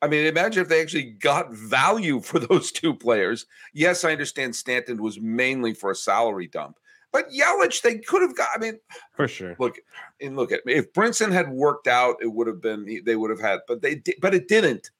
I 0.06 0.08
mean, 0.08 0.26
imagine 0.26 0.62
if 0.62 0.68
they 0.68 0.80
actually 0.80 1.10
got 1.10 1.52
value 1.52 2.20
for 2.20 2.38
those 2.48 2.70
two 2.70 2.94
players. 2.94 3.46
Yes, 3.74 4.04
I 4.04 4.12
understand 4.12 4.54
Stanton 4.54 5.02
was 5.02 5.20
mainly 5.20 5.74
for 5.74 5.90
a 5.90 5.96
salary 5.96 6.46
dump, 6.46 6.78
but 7.12 7.28
Yelich, 7.30 7.82
they 7.82 7.98
could 7.98 8.22
have 8.22 8.36
got. 8.36 8.48
I 8.54 8.58
mean, 8.58 8.78
for 9.14 9.26
sure. 9.26 9.56
Look 9.58 9.78
and 10.20 10.36
look 10.36 10.52
at 10.52 10.60
if 10.66 10.92
Brinson 10.92 11.32
had 11.32 11.50
worked 11.50 11.88
out, 11.88 12.16
it 12.22 12.32
would 12.32 12.46
have 12.46 12.62
been 12.62 13.02
they 13.04 13.16
would 13.16 13.30
have 13.30 13.40
had, 13.40 13.60
but 13.66 13.82
they 13.82 13.96
did, 13.96 14.14
but 14.20 14.32
it 14.32 14.46
didn't. 14.46 14.90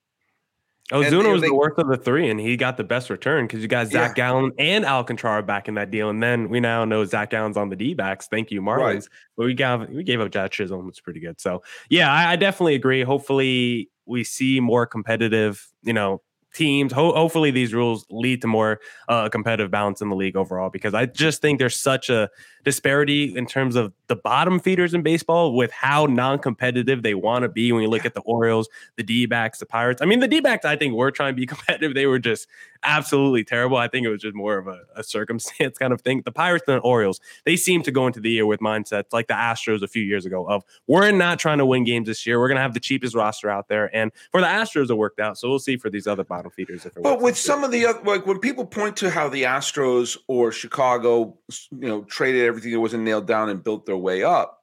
Oh, 0.92 1.00
Ozuna 1.00 1.32
was 1.32 1.42
they, 1.42 1.48
the 1.48 1.54
worst 1.54 1.78
of 1.78 1.88
the 1.88 1.96
three, 1.96 2.30
and 2.30 2.38
he 2.38 2.56
got 2.56 2.76
the 2.76 2.84
best 2.84 3.10
return 3.10 3.46
because 3.46 3.60
you 3.60 3.66
got 3.66 3.88
Zach 3.88 4.10
yeah. 4.10 4.28
Gallen 4.28 4.52
and 4.56 4.84
Alcantara 4.84 5.42
back 5.42 5.66
in 5.66 5.74
that 5.74 5.90
deal. 5.90 6.10
And 6.10 6.22
then 6.22 6.48
we 6.48 6.60
now 6.60 6.84
know 6.84 7.04
Zach 7.04 7.30
Gallen's 7.30 7.56
on 7.56 7.70
the 7.70 7.76
D 7.76 7.94
backs. 7.94 8.28
Thank 8.28 8.52
you, 8.52 8.62
Marlins. 8.62 8.78
Right. 8.78 9.08
But 9.36 9.46
we 9.46 9.54
got 9.54 9.90
we 9.90 10.04
gave 10.04 10.20
up 10.20 10.30
Jazz 10.30 10.50
Chisholm. 10.50 10.88
It's 10.88 11.00
pretty 11.00 11.20
good. 11.20 11.40
So 11.40 11.62
yeah, 11.90 12.12
I, 12.12 12.32
I 12.32 12.36
definitely 12.36 12.76
agree. 12.76 13.02
Hopefully 13.02 13.90
we 14.06 14.24
see 14.24 14.60
more 14.60 14.86
competitive, 14.86 15.68
you 15.82 15.92
know, 15.92 16.22
teams. 16.56 16.92
Ho- 16.92 17.14
hopefully, 17.14 17.50
these 17.50 17.74
rules 17.74 18.06
lead 18.10 18.40
to 18.42 18.46
more 18.46 18.80
uh, 19.08 19.28
competitive 19.28 19.70
balance 19.70 20.00
in 20.00 20.08
the 20.08 20.16
league 20.16 20.36
overall. 20.36 20.70
Because 20.70 20.94
I 20.94 21.06
just 21.06 21.42
think 21.42 21.58
there's 21.58 21.76
such 21.76 22.10
a 22.10 22.30
disparity 22.64 23.36
in 23.36 23.46
terms 23.46 23.76
of 23.76 23.92
the 24.08 24.16
bottom 24.16 24.58
feeders 24.58 24.92
in 24.92 25.02
baseball 25.02 25.54
with 25.54 25.70
how 25.70 26.06
non-competitive 26.06 27.02
they 27.02 27.14
want 27.14 27.42
to 27.42 27.48
be. 27.48 27.70
When 27.70 27.82
you 27.82 27.88
look 27.88 28.04
at 28.04 28.14
the 28.14 28.22
Orioles, 28.22 28.68
the 28.96 29.02
D-backs, 29.02 29.58
the 29.58 29.66
Pirates. 29.66 30.02
I 30.02 30.04
mean, 30.04 30.20
the 30.20 30.28
D-backs, 30.28 30.64
I 30.64 30.76
think 30.76 30.94
were 30.94 31.10
trying 31.10 31.34
to 31.34 31.36
be 31.36 31.46
competitive. 31.54 31.94
They 31.94 32.06
were 32.06 32.18
just 32.18 32.48
absolutely 32.82 33.44
terrible. 33.44 33.76
I 33.76 33.88
think 33.88 34.06
it 34.06 34.10
was 34.10 34.20
just 34.20 34.34
more 34.34 34.58
of 34.58 34.66
a, 34.66 34.80
a 34.94 35.04
circumstance 35.04 35.78
kind 35.78 35.92
of 35.92 36.00
thing. 36.00 36.22
The 36.24 36.32
Pirates 36.32 36.64
and 36.66 36.78
the 36.78 36.80
Orioles, 36.80 37.20
they 37.44 37.56
seem 37.56 37.82
to 37.82 37.90
go 37.90 38.06
into 38.06 38.20
the 38.20 38.30
year 38.30 38.46
with 38.46 38.60
mindsets 38.60 39.12
like 39.12 39.28
the 39.28 39.34
Astros 39.34 39.82
a 39.82 39.88
few 39.88 40.02
years 40.02 40.26
ago 40.26 40.46
of 40.46 40.64
we're 40.86 41.10
not 41.10 41.38
trying 41.38 41.58
to 41.58 41.66
win 41.66 41.84
games 41.84 42.06
this 42.06 42.26
year. 42.26 42.38
We're 42.38 42.48
going 42.48 42.56
to 42.56 42.62
have 42.62 42.74
the 42.74 42.80
cheapest 42.80 43.14
roster 43.14 43.50
out 43.50 43.68
there. 43.68 43.94
And 43.94 44.12
for 44.30 44.40
the 44.40 44.46
Astros, 44.46 44.90
it 44.90 44.94
worked 44.94 45.20
out. 45.20 45.38
So 45.38 45.48
we'll 45.48 45.58
see 45.58 45.76
for 45.76 45.90
these 45.90 46.06
other 46.06 46.24
bottom 46.24 46.45
feeders. 46.50 46.86
If 46.86 46.94
but 47.02 47.20
with 47.20 47.36
some 47.36 47.64
of 47.64 47.70
the 47.70 47.86
other, 47.86 48.00
like 48.04 48.26
when 48.26 48.38
people 48.38 48.66
point 48.66 48.96
to 48.98 49.10
how 49.10 49.28
the 49.28 49.44
Astros 49.44 50.16
or 50.28 50.52
Chicago, 50.52 51.38
you 51.70 51.88
know, 51.88 52.02
traded 52.04 52.46
everything 52.46 52.72
that 52.72 52.80
wasn't 52.80 53.04
nailed 53.04 53.26
down 53.26 53.48
and 53.48 53.62
built 53.62 53.86
their 53.86 53.96
way 53.96 54.22
up. 54.22 54.62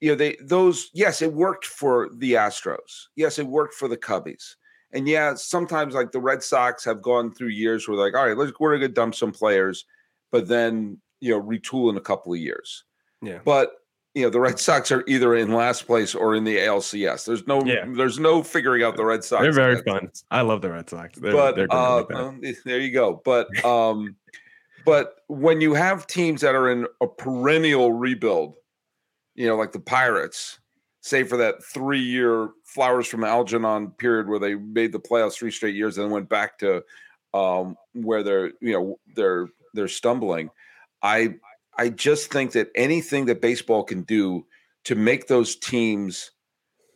You 0.00 0.10
know, 0.10 0.14
they 0.16 0.36
those 0.42 0.90
yes, 0.92 1.22
it 1.22 1.32
worked 1.32 1.64
for 1.64 2.10
the 2.14 2.34
Astros. 2.34 3.06
Yes, 3.16 3.38
it 3.38 3.46
worked 3.46 3.74
for 3.74 3.88
the 3.88 3.96
Cubbies. 3.96 4.54
And 4.92 5.08
yeah, 5.08 5.34
sometimes 5.34 5.94
like 5.94 6.12
the 6.12 6.20
Red 6.20 6.42
Sox 6.42 6.84
have 6.84 7.02
gone 7.02 7.34
through 7.34 7.48
years 7.48 7.88
where 7.88 7.96
like, 7.96 8.14
all 8.14 8.26
right, 8.26 8.36
let's 8.36 8.52
we're 8.60 8.76
gonna 8.76 8.88
dump 8.88 9.14
some 9.14 9.32
players, 9.32 9.84
but 10.30 10.48
then 10.48 11.00
you 11.20 11.30
know, 11.30 11.42
retool 11.42 11.90
in 11.90 11.96
a 11.96 12.00
couple 12.00 12.32
of 12.32 12.38
years. 12.38 12.84
Yeah. 13.22 13.40
But 13.44 13.72
you 14.16 14.22
know, 14.22 14.30
the 14.30 14.40
Red 14.40 14.58
Sox 14.58 14.90
are 14.90 15.04
either 15.06 15.34
in 15.36 15.52
last 15.52 15.86
place 15.86 16.14
or 16.14 16.34
in 16.34 16.44
the 16.44 16.56
ALCS. 16.56 17.26
There's 17.26 17.46
no 17.46 17.62
yeah. 17.66 17.84
there's 17.86 18.18
no 18.18 18.42
figuring 18.42 18.82
out 18.82 18.96
the 18.96 19.04
Red 19.04 19.22
Sox. 19.22 19.42
They're 19.42 19.52
very 19.52 19.82
fun. 19.82 20.10
I 20.30 20.40
love 20.40 20.62
the 20.62 20.70
Red 20.70 20.88
Sox. 20.88 21.18
They're, 21.18 21.32
but 21.32 21.54
they're 21.54 21.70
uh, 21.70 22.32
there 22.64 22.80
you 22.80 22.92
go. 22.92 23.20
But 23.26 23.62
um 23.62 24.16
but 24.86 25.16
when 25.26 25.60
you 25.60 25.74
have 25.74 26.06
teams 26.06 26.40
that 26.40 26.54
are 26.54 26.70
in 26.70 26.86
a 27.02 27.06
perennial 27.06 27.92
rebuild, 27.92 28.54
you 29.34 29.46
know, 29.46 29.56
like 29.56 29.72
the 29.72 29.80
Pirates, 29.80 30.60
say 31.02 31.22
for 31.22 31.36
that 31.36 31.62
three 31.62 32.00
year 32.00 32.48
Flowers 32.64 33.06
from 33.06 33.22
Algernon 33.22 33.90
period 33.98 34.28
where 34.28 34.38
they 34.38 34.54
made 34.54 34.92
the 34.92 34.98
playoffs 34.98 35.34
three 35.34 35.50
straight 35.50 35.74
years 35.74 35.98
and 35.98 36.06
then 36.06 36.12
went 36.12 36.30
back 36.30 36.58
to 36.60 36.82
um, 37.34 37.76
where 37.92 38.22
they're, 38.22 38.46
you 38.62 38.72
know, 38.72 38.98
they're 39.14 39.48
they're 39.74 39.88
stumbling. 39.88 40.48
I 41.02 41.34
I 41.78 41.90
just 41.90 42.32
think 42.32 42.52
that 42.52 42.70
anything 42.74 43.26
that 43.26 43.40
baseball 43.40 43.84
can 43.84 44.02
do 44.02 44.46
to 44.84 44.94
make 44.94 45.26
those 45.26 45.56
teams 45.56 46.30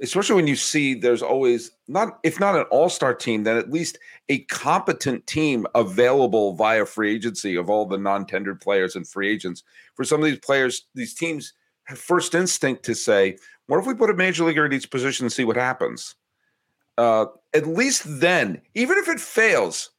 especially 0.03 0.35
when 0.35 0.47
you 0.47 0.57
see 0.57 0.95
there's 0.95 1.23
always 1.23 1.73
not 1.87 2.19
if 2.23 2.41
not 2.41 2.57
an 2.57 2.63
all-star 2.71 3.15
team 3.15 3.45
then 3.45 3.59
at 3.59 3.71
least 3.71 3.99
a 4.31 4.39
competent 4.45 5.27
team 5.27 5.67
available 5.75 6.55
via 6.55 6.87
free 6.87 7.15
agency 7.15 7.55
of 7.55 7.69
all 7.69 7.85
the 7.85 7.99
non-tendered 7.99 8.61
players 8.61 8.97
and 8.97 9.07
free 9.07 9.29
agents 9.31 9.63
for 9.95 10.05
some 10.05 10.21
of 10.21 10.27
these 10.27 10.39
players 10.39 10.87
these 10.95 11.15
teams 11.15 11.53
have 11.85 11.99
first 11.99 12.35
instinct 12.35 12.83
to 12.83 12.95
say 12.95 13.37
what 13.71 13.79
if 13.79 13.87
we 13.87 13.95
put 13.95 14.11
a 14.11 14.15
major 14.15 14.45
leaguer 14.45 14.67
in 14.67 14.73
each 14.73 14.91
position 14.91 15.25
and 15.25 15.33
see 15.33 15.45
what 15.45 15.57
happens? 15.57 16.17
Uh, 16.99 17.27
at 17.55 17.69
least 17.69 18.03
then 18.05 18.61
even 18.75 18.99
if 18.99 19.09
it 19.09 19.21
fails 19.21 19.91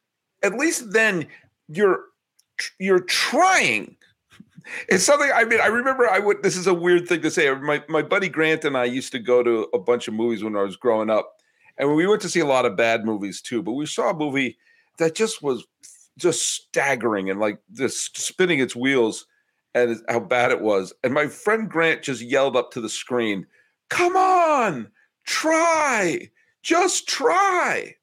at 0.44 0.54
least 0.54 0.92
then 0.92 1.26
you're 1.70 2.02
you're 2.80 3.00
trying 3.00 3.96
it's 4.90 5.04
something 5.04 5.30
I 5.34 5.44
mean, 5.46 5.60
I 5.62 5.68
remember 5.68 6.10
I 6.10 6.20
would 6.20 6.44
this 6.44 6.58
is 6.58 6.68
a 6.68 6.74
weird 6.74 7.08
thing 7.08 7.22
to 7.22 7.32
say. 7.32 7.48
Uh, 7.48 7.56
my 7.56 7.84
my 7.88 8.02
buddy 8.02 8.30
Grant 8.30 8.66
and 8.66 8.78
I 8.78 8.86
used 8.86 9.12
to 9.14 9.20
go 9.20 9.44
to 9.44 9.68
a 9.74 9.80
bunch 9.80 10.08
of 10.08 10.14
movies 10.14 10.44
when 10.44 10.56
I 10.56 10.64
was 10.64 10.76
growing 10.76 11.10
up. 11.10 11.38
And 11.78 11.96
we 11.96 12.06
went 12.06 12.22
to 12.22 12.30
see 12.30 12.42
a 12.42 12.46
lot 12.46 12.66
of 12.66 12.76
bad 12.76 13.06
movies 13.06 13.42
too, 13.42 13.64
but 13.64 13.74
we 13.74 13.86
saw 13.86 14.12
a 14.12 14.18
movie 14.18 14.58
that 14.98 15.16
just 15.16 15.42
was 15.42 15.66
just 16.18 16.50
staggering 16.50 17.30
and 17.30 17.40
like 17.40 17.60
just 17.74 18.18
spinning 18.18 18.60
its 18.60 18.76
wheels 18.76 19.26
and 19.74 20.02
how 20.10 20.20
bad 20.20 20.52
it 20.52 20.62
was. 20.62 20.94
And 21.04 21.14
my 21.14 21.28
friend 21.28 21.70
Grant 21.70 22.04
just 22.04 22.22
yelled 22.22 22.56
up 22.56 22.72
to 22.72 22.82
the 22.82 22.90
screen, 22.90 23.48
Come 23.90 24.16
on, 24.16 24.92
try, 25.26 26.30
just 26.62 27.08
try. 27.08 27.96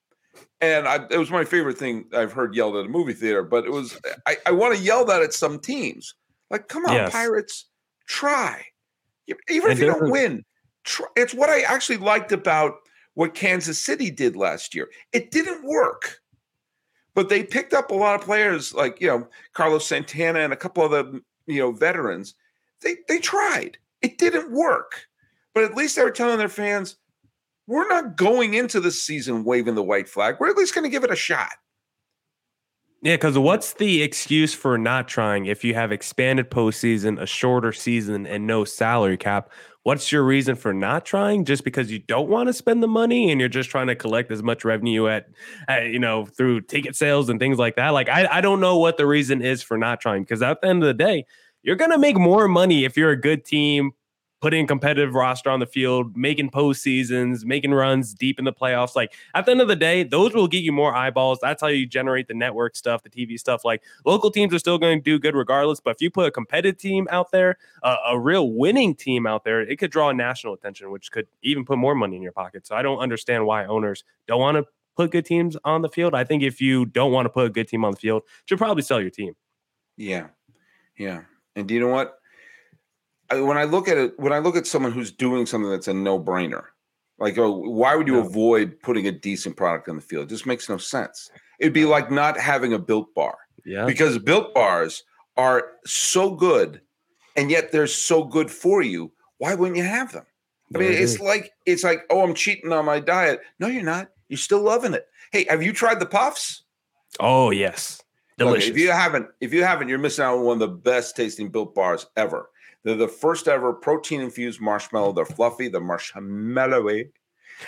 And 0.61 0.89
I, 0.89 1.07
it 1.11 1.19
was 1.19 1.31
my 1.31 1.45
favorite 1.45 1.79
thing 1.79 2.07
I've 2.13 2.33
heard 2.33 2.55
yelled 2.55 2.77
at 2.77 2.87
a 2.87 2.89
movie 2.89 3.13
theater, 3.13 3.45
but 3.45 3.65
it 3.65 3.71
was, 3.71 3.99
I, 4.27 4.37
I 4.45 4.51
want 4.51 4.77
to 4.77 4.83
yell 4.83 5.05
that 5.05 5.23
at 5.23 5.33
some 5.33 5.61
teams 5.61 6.15
like, 6.51 6.69
come 6.69 6.85
on, 6.87 6.95
yes. 6.95 7.13
Pirates, 7.13 7.67
try. 8.07 8.65
Even 9.51 9.71
if 9.71 9.79
you 9.79 9.87
don't 9.87 10.11
win, 10.11 10.45
try. 10.85 11.07
It's 11.17 11.35
what 11.35 11.51
I 11.51 11.61
actually 11.61 11.99
liked 11.99 12.33
about 12.33 12.77
what 13.15 13.35
Kansas 13.35 13.79
City 13.79 14.11
did 14.11 14.37
last 14.37 14.75
year. 14.75 14.89
It 15.13 15.31
didn't 15.31 15.65
work, 15.65 16.21
but 17.15 17.29
they 17.29 17.43
picked 17.43 17.75
up 17.75 17.91
a 17.91 17.95
lot 17.95 18.15
of 18.15 18.25
players 18.25 18.73
like 18.73 19.01
you 19.01 19.09
know 19.09 19.29
Carlos 19.53 19.87
Santana 19.87 20.41
and 20.41 20.53
a 20.53 20.57
couple 20.57 20.85
of 20.85 20.91
the 20.91 21.21
you 21.47 21.61
know 21.61 21.73
veterans. 21.73 22.35
They 22.81 22.97
they 23.09 23.19
tried. 23.19 23.77
It 24.01 24.19
didn't 24.19 24.53
work, 24.53 25.07
but 25.53 25.65
at 25.65 25.75
least 25.75 25.97
they 25.97 26.05
were 26.05 26.11
telling 26.11 26.39
their 26.39 26.49
fans, 26.49 26.97
"We're 27.67 27.89
not 27.89 28.17
going 28.17 28.55
into 28.55 28.81
the 28.81 28.93
season 28.93 29.45
waving 29.45 29.75
the 29.75 29.83
white 29.83 30.09
flag. 30.09 30.37
We're 30.39 30.51
at 30.51 30.57
least 30.57 30.75
going 30.75 30.85
to 30.85 30.91
give 30.91 31.05
it 31.05 31.11
a 31.11 31.17
shot." 31.17 31.53
Yeah, 33.03 33.15
because 33.15 33.39
what's 33.39 33.75
the 33.75 34.03
excuse 34.03 34.55
for 34.55 34.77
not 34.77 35.07
trying 35.07 35.47
if 35.47 35.63
you 35.63 35.73
have 35.75 35.93
expanded 35.93 36.51
postseason, 36.51 37.21
a 37.21 37.27
shorter 37.27 37.73
season, 37.73 38.27
and 38.27 38.47
no 38.47 38.65
salary 38.65 39.17
cap? 39.17 39.51
What's 39.85 40.11
your 40.11 40.25
reason 40.25 40.57
for 40.57 40.75
not 40.75 41.07
trying? 41.07 41.45
Just 41.45 41.63
because 41.63 41.93
you 41.93 42.01
don't 42.01 42.29
want 42.29 42.49
to 42.49 42.53
spend 42.53 42.83
the 42.83 42.89
money 42.89 43.31
and 43.31 43.39
you're 43.39 43.49
just 43.49 43.71
trying 43.71 43.87
to 43.87 43.95
collect 43.95 44.33
as 44.33 44.43
much 44.43 44.65
revenue 44.65 45.07
at, 45.07 45.29
at 45.69 45.87
you 45.87 46.01
know, 46.01 46.27
through 46.27 46.63
ticket 46.63 46.97
sales 46.97 47.29
and 47.29 47.39
things 47.39 47.57
like 47.57 47.77
that? 47.77 47.91
Like, 47.91 48.09
I, 48.09 48.27
I 48.27 48.41
don't 48.41 48.61
know 48.61 48.79
what 48.79 48.97
the 48.97 49.07
reason 49.07 49.43
is 49.43 49.63
for 49.63 49.79
not 49.79 50.01
trying 50.01 50.23
because 50.25 50.43
at 50.43 50.61
the 50.61 50.67
end 50.69 50.83
of 50.83 50.89
the 50.89 50.95
day, 50.95 51.25
you're 51.63 51.77
going 51.77 51.93
to 51.93 51.99
make 51.99 52.17
more 52.19 52.49
money 52.49 52.85
if 52.85 52.97
you're 52.97 53.11
a 53.11 53.21
good 53.21 53.45
team 53.45 53.93
putting 54.41 54.67
competitive 54.67 55.15
roster 55.15 55.51
on 55.51 55.61
the 55.61 55.67
field, 55.67 56.17
making 56.17 56.51
postseasons, 56.51 57.45
making 57.45 57.73
runs 57.73 58.15
deep 58.15 58.39
in 58.39 58.45
the 58.45 58.53
playoffs. 58.53 58.95
Like 58.95 59.13
at 59.35 59.47
the 59.47 59.51
end 59.51 59.61
of 59.61 59.69
the 59.69 59.77
day, 59.77 60.03
those 60.05 60.35
will 60.35 60.47
get 60.47 60.63
you 60.63 60.73
more 60.73 60.95
eyeballs. 60.95 61.39
That's 61.43 61.61
how 61.61 61.69
you 61.69 61.87
generate 61.87 62.29
the 62.29 62.35
network 62.35 62.77
stuff, 62.77 63.03
the 63.03 63.11
TV 63.11 63.39
stuff. 63.39 63.65
Like 63.65 63.83
local 64.05 64.31
teams 64.31 64.55
are 64.55 64.59
still 64.59 64.79
going 64.79 64.99
to 64.99 65.03
do 65.03 65.19
good 65.19 65.35
regardless. 65.35 65.81
But 65.81 65.97
if 65.97 66.01
you 66.01 66.11
put 66.11 66.27
a 66.27 66.31
competitive 66.31 66.79
team 66.79 67.09
out 67.11 67.31
there, 67.33 67.59
uh, 67.83 67.97
a 68.07 68.19
real 68.19 68.53
winning 68.53 68.95
team 68.95 69.27
out 69.27 69.45
there, 69.45 69.61
it 69.61 69.79
could 69.79 69.91
draw 69.91 70.13
national 70.13 70.55
attention, 70.55 70.91
which 70.91 71.11
could 71.11 71.27
even 71.43 71.65
put 71.65 71.79
more 71.79 71.95
money 71.95 72.17
in 72.17 72.23
your 72.23 72.33
pocket. 72.33 72.67
So 72.67 72.77
I 72.77 72.83
don't 72.83 72.99
understand 72.99 73.45
why 73.47 73.65
owners 73.67 74.05
don't 74.27 74.41
want 74.41 74.57
to 74.57 74.65
put 74.97 75.11
good 75.11 75.25
teams 75.25 75.57
on 75.65 75.83
the 75.83 75.89
field. 75.89 76.15
I 76.15 76.25
think 76.25 76.43
if 76.43 76.61
you 76.61 76.87
don't 76.87 77.13
want 77.13 77.27
to 77.27 77.31
put 77.31 77.47
a 77.47 77.51
good 77.51 77.69
team 77.69 77.85
on 77.85 77.93
the 77.93 77.99
field, 77.99 78.23
you 78.27 78.43
should 78.47 78.59
probably 78.59 78.83
sell 78.83 79.01
your 79.01 79.11
team. 79.11 79.35
Yeah. 79.97 80.29
Yeah. 80.97 81.23
And 81.57 81.67
do 81.67 81.75
you 81.75 81.81
know 81.81 81.89
what? 81.89 82.18
When 83.31 83.59
I 83.59 83.65
look 83.65 83.89
at 83.89 83.97
it, 83.97 84.19
when 84.19 84.33
I 84.33 84.39
look 84.39 84.57
at 84.57 84.67
someone 84.67 84.93
who's 84.93 85.13
doing 85.13 85.47
something 85.47 85.71
that's 85.71 85.89
a 85.89 85.95
no 85.95 86.19
brainer, 86.19 86.65
like, 87.19 87.37
oh, 87.39 87.51
why 87.51 87.95
would 87.95 88.07
you 88.07 88.15
no. 88.15 88.27
avoid 88.27 88.81
putting 88.83 89.07
a 89.07 89.13
decent 89.13 89.57
product 89.57 89.89
on 89.89 89.97
the 89.97 90.03
field? 90.03 90.27
It 90.27 90.31
just 90.31 90.47
makes 90.47 90.69
no 90.69 90.79
sense. 90.79 91.31
It'd 91.59 91.73
be 91.73 91.85
like 91.85 92.11
not 92.11 92.39
having 92.39 92.73
a 92.73 92.79
built 92.79 93.15
bar. 93.15 93.37
Yeah. 93.65 93.85
Because 93.85 94.19
built 94.19 94.55
bars 94.55 95.03
are 95.37 95.73
so 95.85 96.31
good 96.31 96.81
and 97.37 97.51
yet 97.51 97.71
they're 97.71 97.87
so 97.87 98.25
good 98.25 98.51
for 98.51 98.83
you. 98.83 99.13
Why 99.39 99.55
wouldn't 99.55 99.77
you 99.77 99.85
have 99.85 100.13
them? 100.13 100.27
I 100.75 100.79
mean, 100.79 100.93
it's 100.93 101.19
like 101.19 101.53
it's 101.65 101.83
like, 101.83 102.03
oh, 102.11 102.23
I'm 102.23 102.35
cheating 102.35 102.73
on 102.73 102.85
my 102.85 103.01
diet. 103.01 103.41
No, 103.59 103.69
you're 103.69 103.83
not. 103.83 104.11
You're 104.29 104.37
still 104.37 104.61
loving 104.61 104.93
it. 104.93 105.07
Hey, 105.33 105.47
have 105.49 105.63
you 105.63 105.73
tried 105.73 106.01
the 106.01 106.07
puffs? 106.07 106.65
Oh 107.21 107.51
yes, 107.51 108.03
delicious. 108.39 108.71
If 108.71 108.79
you 108.79 108.91
haven't, 108.91 109.29
if 109.41 109.53
you 109.53 109.65
haven't, 109.65 109.89
you're 109.89 109.99
missing 109.99 110.25
out 110.25 110.39
on 110.39 110.45
one 110.45 110.55
of 110.55 110.61
the 110.61 110.69
best 110.69 111.17
tasting 111.17 111.51
built 111.51 111.75
bars 111.75 112.07
ever. 112.17 112.51
They're 112.85 112.97
the 112.97 113.09
first 113.09 113.49
ever 113.49 113.73
protein 113.73 114.21
infused 114.21 114.61
marshmallow. 114.61 115.13
They're 115.13 115.25
fluffy, 115.27 115.69
they're 115.69 115.81
marshmallowy, 115.81 117.11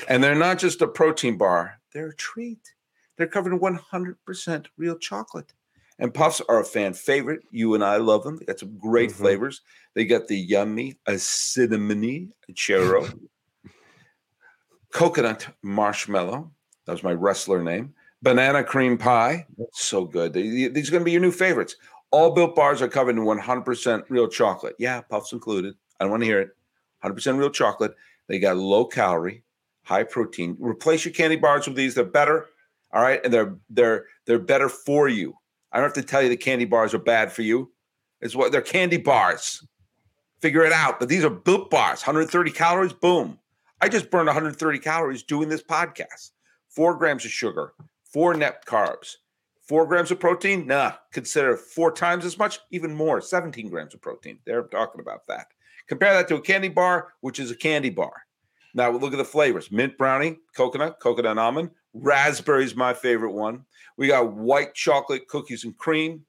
and 0.08 0.22
they're 0.22 0.34
not 0.34 0.58
just 0.58 0.80
a 0.82 0.86
protein 0.88 1.36
bar. 1.36 1.80
They're 1.92 2.08
a 2.08 2.16
treat. 2.16 2.74
They're 3.16 3.26
covered 3.26 3.52
in 3.52 3.58
100% 3.58 4.66
real 4.78 4.96
chocolate. 4.96 5.52
And 5.98 6.14
puffs 6.14 6.40
are 6.48 6.60
a 6.60 6.64
fan 6.64 6.94
favorite. 6.94 7.42
You 7.50 7.74
and 7.74 7.84
I 7.84 7.96
love 7.96 8.24
them. 8.24 8.38
They 8.38 8.46
got 8.46 8.58
some 8.58 8.78
great 8.78 9.10
Mhm. 9.10 9.16
flavors. 9.16 9.60
They 9.94 10.06
got 10.06 10.28
the 10.28 10.38
yummy, 10.38 10.98
a 11.06 11.12
cinnamony 11.12 12.30
churro, 12.52 13.12
coconut 14.92 15.48
marshmallow. 15.62 16.50
That 16.86 16.92
was 16.92 17.02
my 17.02 17.12
wrestler 17.12 17.62
name. 17.62 17.94
Banana 18.22 18.62
cream 18.62 18.98
pie. 18.98 19.46
So 19.72 20.04
good. 20.04 20.32
These 20.32 20.88
are 20.88 20.92
going 20.92 21.00
to 21.00 21.04
be 21.04 21.12
your 21.12 21.20
new 21.20 21.32
favorites. 21.32 21.76
All 22.10 22.32
built 22.32 22.54
bars 22.54 22.82
are 22.82 22.88
covered 22.88 23.16
in 23.16 23.24
100% 23.24 24.02
real 24.08 24.28
chocolate. 24.28 24.74
Yeah, 24.78 25.00
puffs 25.00 25.32
included. 25.32 25.74
I 25.98 26.04
don't 26.04 26.10
want 26.10 26.22
to 26.22 26.26
hear 26.26 26.40
it. 26.40 26.50
100% 27.04 27.38
real 27.38 27.50
chocolate. 27.50 27.94
They 28.28 28.38
got 28.38 28.56
low 28.56 28.84
calorie, 28.84 29.42
high 29.84 30.04
protein. 30.04 30.56
Replace 30.60 31.04
your 31.04 31.14
candy 31.14 31.36
bars 31.36 31.66
with 31.66 31.76
these. 31.76 31.94
They're 31.94 32.04
better. 32.04 32.46
All 32.92 33.02
right, 33.02 33.20
and 33.24 33.32
they're 33.32 33.56
they're 33.70 34.06
they're 34.26 34.38
better 34.38 34.68
for 34.68 35.08
you. 35.08 35.34
I 35.72 35.78
don't 35.78 35.86
have 35.86 35.94
to 35.94 36.02
tell 36.02 36.22
you 36.22 36.28
the 36.28 36.36
candy 36.36 36.64
bars 36.64 36.92
are 36.92 36.98
bad 36.98 37.32
for 37.32 37.42
you. 37.42 37.70
It's 38.20 38.34
what 38.34 38.52
they're 38.52 38.60
candy 38.60 38.96
bars. 38.98 39.64
Figure 40.40 40.64
it 40.64 40.72
out. 40.72 40.98
But 40.98 41.08
these 41.08 41.24
are 41.24 41.30
built 41.30 41.70
bars. 41.70 42.02
130 42.02 42.50
calories. 42.50 42.92
Boom. 42.92 43.38
I 43.80 43.88
just 43.88 44.10
burned 44.10 44.26
130 44.26 44.78
calories 44.80 45.22
doing 45.22 45.48
this 45.48 45.62
podcast. 45.62 46.32
Four 46.68 46.96
grams 46.96 47.24
of 47.24 47.30
sugar, 47.30 47.72
four 48.12 48.34
net 48.34 48.64
carbs, 48.66 49.16
four 49.62 49.86
grams 49.86 50.10
of 50.10 50.20
protein. 50.20 50.66
Nah, 50.66 50.92
consider 51.12 51.56
four 51.56 51.92
times 51.92 52.24
as 52.24 52.38
much, 52.38 52.58
even 52.70 52.94
more. 52.94 53.20
17 53.20 53.68
grams 53.68 53.94
of 53.94 54.00
protein. 54.00 54.38
They're 54.44 54.62
talking 54.64 55.00
about 55.00 55.26
that. 55.28 55.48
Compare 55.88 56.14
that 56.14 56.28
to 56.28 56.36
a 56.36 56.40
candy 56.40 56.68
bar, 56.68 57.12
which 57.20 57.40
is 57.40 57.50
a 57.50 57.56
candy 57.56 57.90
bar. 57.90 58.12
Now 58.74 58.90
look 58.90 59.12
at 59.12 59.18
the 59.18 59.24
flavors: 59.24 59.70
mint 59.72 59.98
brownie, 59.98 60.38
coconut, 60.56 61.00
coconut 61.00 61.38
almond, 61.38 61.70
raspberry 61.92 62.64
is 62.64 62.76
my 62.76 62.94
favorite 62.94 63.32
one. 63.32 63.64
We 63.96 64.06
got 64.06 64.32
white 64.32 64.74
chocolate 64.74 65.28
cookies 65.28 65.64
and 65.64 65.76
cream. 65.76 66.24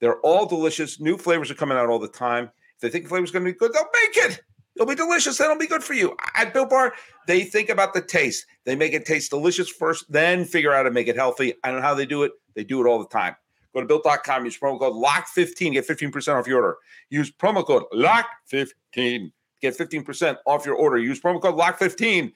They're 0.00 0.20
all 0.20 0.46
delicious. 0.46 1.00
New 1.00 1.16
flavors 1.16 1.50
are 1.50 1.54
coming 1.54 1.78
out 1.78 1.88
all 1.88 1.98
the 1.98 2.08
time. 2.08 2.50
If 2.76 2.80
they 2.80 2.90
think 2.90 3.04
the 3.04 3.10
flavor's 3.10 3.30
going 3.30 3.44
to 3.44 3.52
be 3.52 3.58
good, 3.58 3.72
they'll 3.72 3.84
make 3.84 4.16
it. 4.16 4.42
It'll 4.76 4.86
be 4.86 4.94
delicious. 4.94 5.38
Then 5.38 5.50
it'll 5.50 5.60
be 5.60 5.66
good 5.66 5.84
for 5.84 5.94
you. 5.94 6.16
At 6.36 6.52
Built 6.52 6.70
Bar, 6.70 6.94
they 7.26 7.44
think 7.44 7.68
about 7.68 7.94
the 7.94 8.02
taste. 8.02 8.46
They 8.64 8.74
make 8.74 8.92
it 8.92 9.04
taste 9.04 9.30
delicious 9.30 9.68
first, 9.68 10.10
then 10.10 10.44
figure 10.44 10.72
out 10.72 10.78
how 10.78 10.82
to 10.84 10.90
make 10.90 11.08
it 11.08 11.16
healthy. 11.16 11.54
I 11.62 11.70
don't 11.70 11.80
know 11.80 11.86
how 11.86 11.94
they 11.94 12.06
do 12.06 12.24
it. 12.24 12.32
They 12.54 12.64
do 12.64 12.84
it 12.84 12.88
all 12.88 12.98
the 12.98 13.08
time. 13.08 13.36
Go 13.72 13.80
to 13.80 13.86
built.com, 13.86 14.44
use 14.44 14.58
promo 14.58 14.78
code 14.78 14.94
LOCK15, 14.94 15.72
get 15.72 15.86
15% 15.86 16.38
off 16.38 16.46
your 16.46 16.62
order. 16.62 16.76
Use 17.10 17.32
promo 17.32 17.66
code 17.66 17.84
LOCK15, 17.92 19.32
get 19.60 19.76
15% 19.76 20.36
off 20.46 20.64
your 20.64 20.76
order. 20.76 20.98
Use 20.98 21.20
promo 21.20 21.42
code 21.42 21.56
LOCK15 21.56 22.32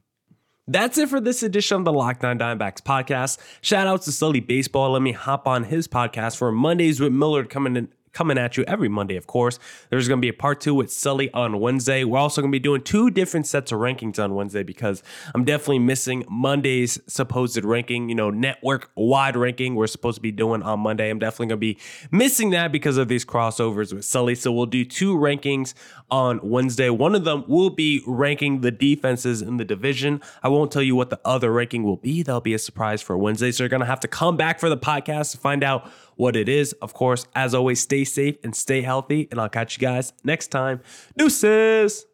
That's 0.68 0.98
it 0.98 1.10
for 1.10 1.22
this 1.22 1.44
edition 1.44 1.78
of 1.78 1.86
the 1.86 1.94
Locked 1.94 2.26
On 2.26 2.40
Diamondbacks 2.40 2.82
podcast. 2.82 3.38
Shout 3.62 3.86
out 3.86 4.02
to 4.04 4.12
Sully 4.12 4.40
Baseball. 4.40 4.92
Let 4.92 5.04
me 5.04 5.12
hop 5.12 5.48
on 5.48 5.64
his 5.64 5.88
podcast 5.88 6.38
for 6.38 6.52
Mondays 6.52 7.00
with 7.00 7.14
Millard 7.14 7.50
coming 7.50 7.76
in. 7.76 7.90
Coming 8.16 8.38
at 8.38 8.56
you 8.56 8.64
every 8.66 8.88
Monday, 8.88 9.18
of 9.18 9.28
course. 9.28 9.60
There's 9.90 10.08
going 10.08 10.20
to 10.20 10.22
be 10.22 10.30
a 10.30 10.34
part 10.34 10.62
two 10.62 10.74
with 10.74 10.90
Sully 10.90 11.30
on 11.34 11.60
Wednesday. 11.60 12.06
We're 12.06 12.18
also 12.18 12.42
going 12.42 12.50
to 12.50 12.56
be 12.56 12.64
doing 12.64 12.82
two 12.82 13.12
different 13.12 13.46
sets 13.46 13.74
of 13.74 13.80
rankings 13.80 14.24
on 14.24 14.34
Wednesday 14.34 14.64
because 14.64 15.04
I'm 15.34 15.44
definitely 15.44 15.80
missing 15.80 16.24
Monday's 16.30 16.98
supposed 17.08 17.62
ranking, 17.66 18.08
you 18.08 18.16
know, 18.16 18.30
network 18.30 18.90
wide 18.96 19.36
ranking 19.36 19.76
we're 19.76 19.88
supposed 19.88 20.16
to 20.16 20.22
be 20.22 20.32
doing 20.32 20.64
on 20.64 20.80
Monday. 20.80 21.10
I'm 21.10 21.20
definitely 21.20 21.48
going 21.48 21.58
to 21.58 21.58
be 21.58 21.78
missing 22.10 22.52
that 22.52 22.72
because 22.72 22.96
of 22.96 23.10
these 23.10 23.26
crossovers 23.26 23.94
with 23.94 24.06
Sully. 24.06 24.36
So 24.36 24.50
we'll 24.50 24.66
do 24.66 24.86
two 24.86 25.18
rankings 25.18 25.74
on 26.10 26.40
Wednesday. 26.42 26.90
One 26.90 27.16
of 27.16 27.26
them 27.26 27.44
will 27.50 27.70
be 27.70 28.02
ranking 28.08 28.62
the 28.62 28.72
defenses 28.72 29.42
in 29.42 29.58
the 29.58 29.66
division. 29.66 30.22
I 30.42 30.48
won't 30.48 30.72
tell 30.72 30.82
you 30.82 30.96
what 30.96 31.10
the 31.10 31.20
other 31.26 31.52
ranking 31.52 31.84
will 31.84 31.98
be. 31.98 32.24
That'll 32.24 32.40
be 32.40 32.54
a 32.54 32.60
surprise 32.60 33.02
for 33.02 33.18
Wednesday. 33.18 33.52
So 33.52 33.64
you're 33.64 33.70
going 33.70 33.82
to 33.82 33.86
have 33.86 34.00
to 34.00 34.08
come 34.08 34.38
back 34.38 34.62
for 34.62 34.70
the 34.70 34.78
podcast 34.78 35.32
to 35.32 35.38
find 35.38 35.62
out 35.66 35.92
what 36.16 36.36
it 36.36 36.50
is. 36.50 36.74
Of 36.82 36.94
course, 36.94 37.28
as 37.36 37.54
always, 37.54 37.82
stay 37.82 38.04
safe 38.04 38.38
and 38.44 38.56
stay 38.56 38.82
healthy. 38.82 39.28
And 39.32 39.40
I'll 39.40 39.50
catch 39.50 39.78
you 39.78 39.82
guys 39.82 40.14
next 40.24 40.48
time. 40.48 40.82
Deuces. 41.18 42.06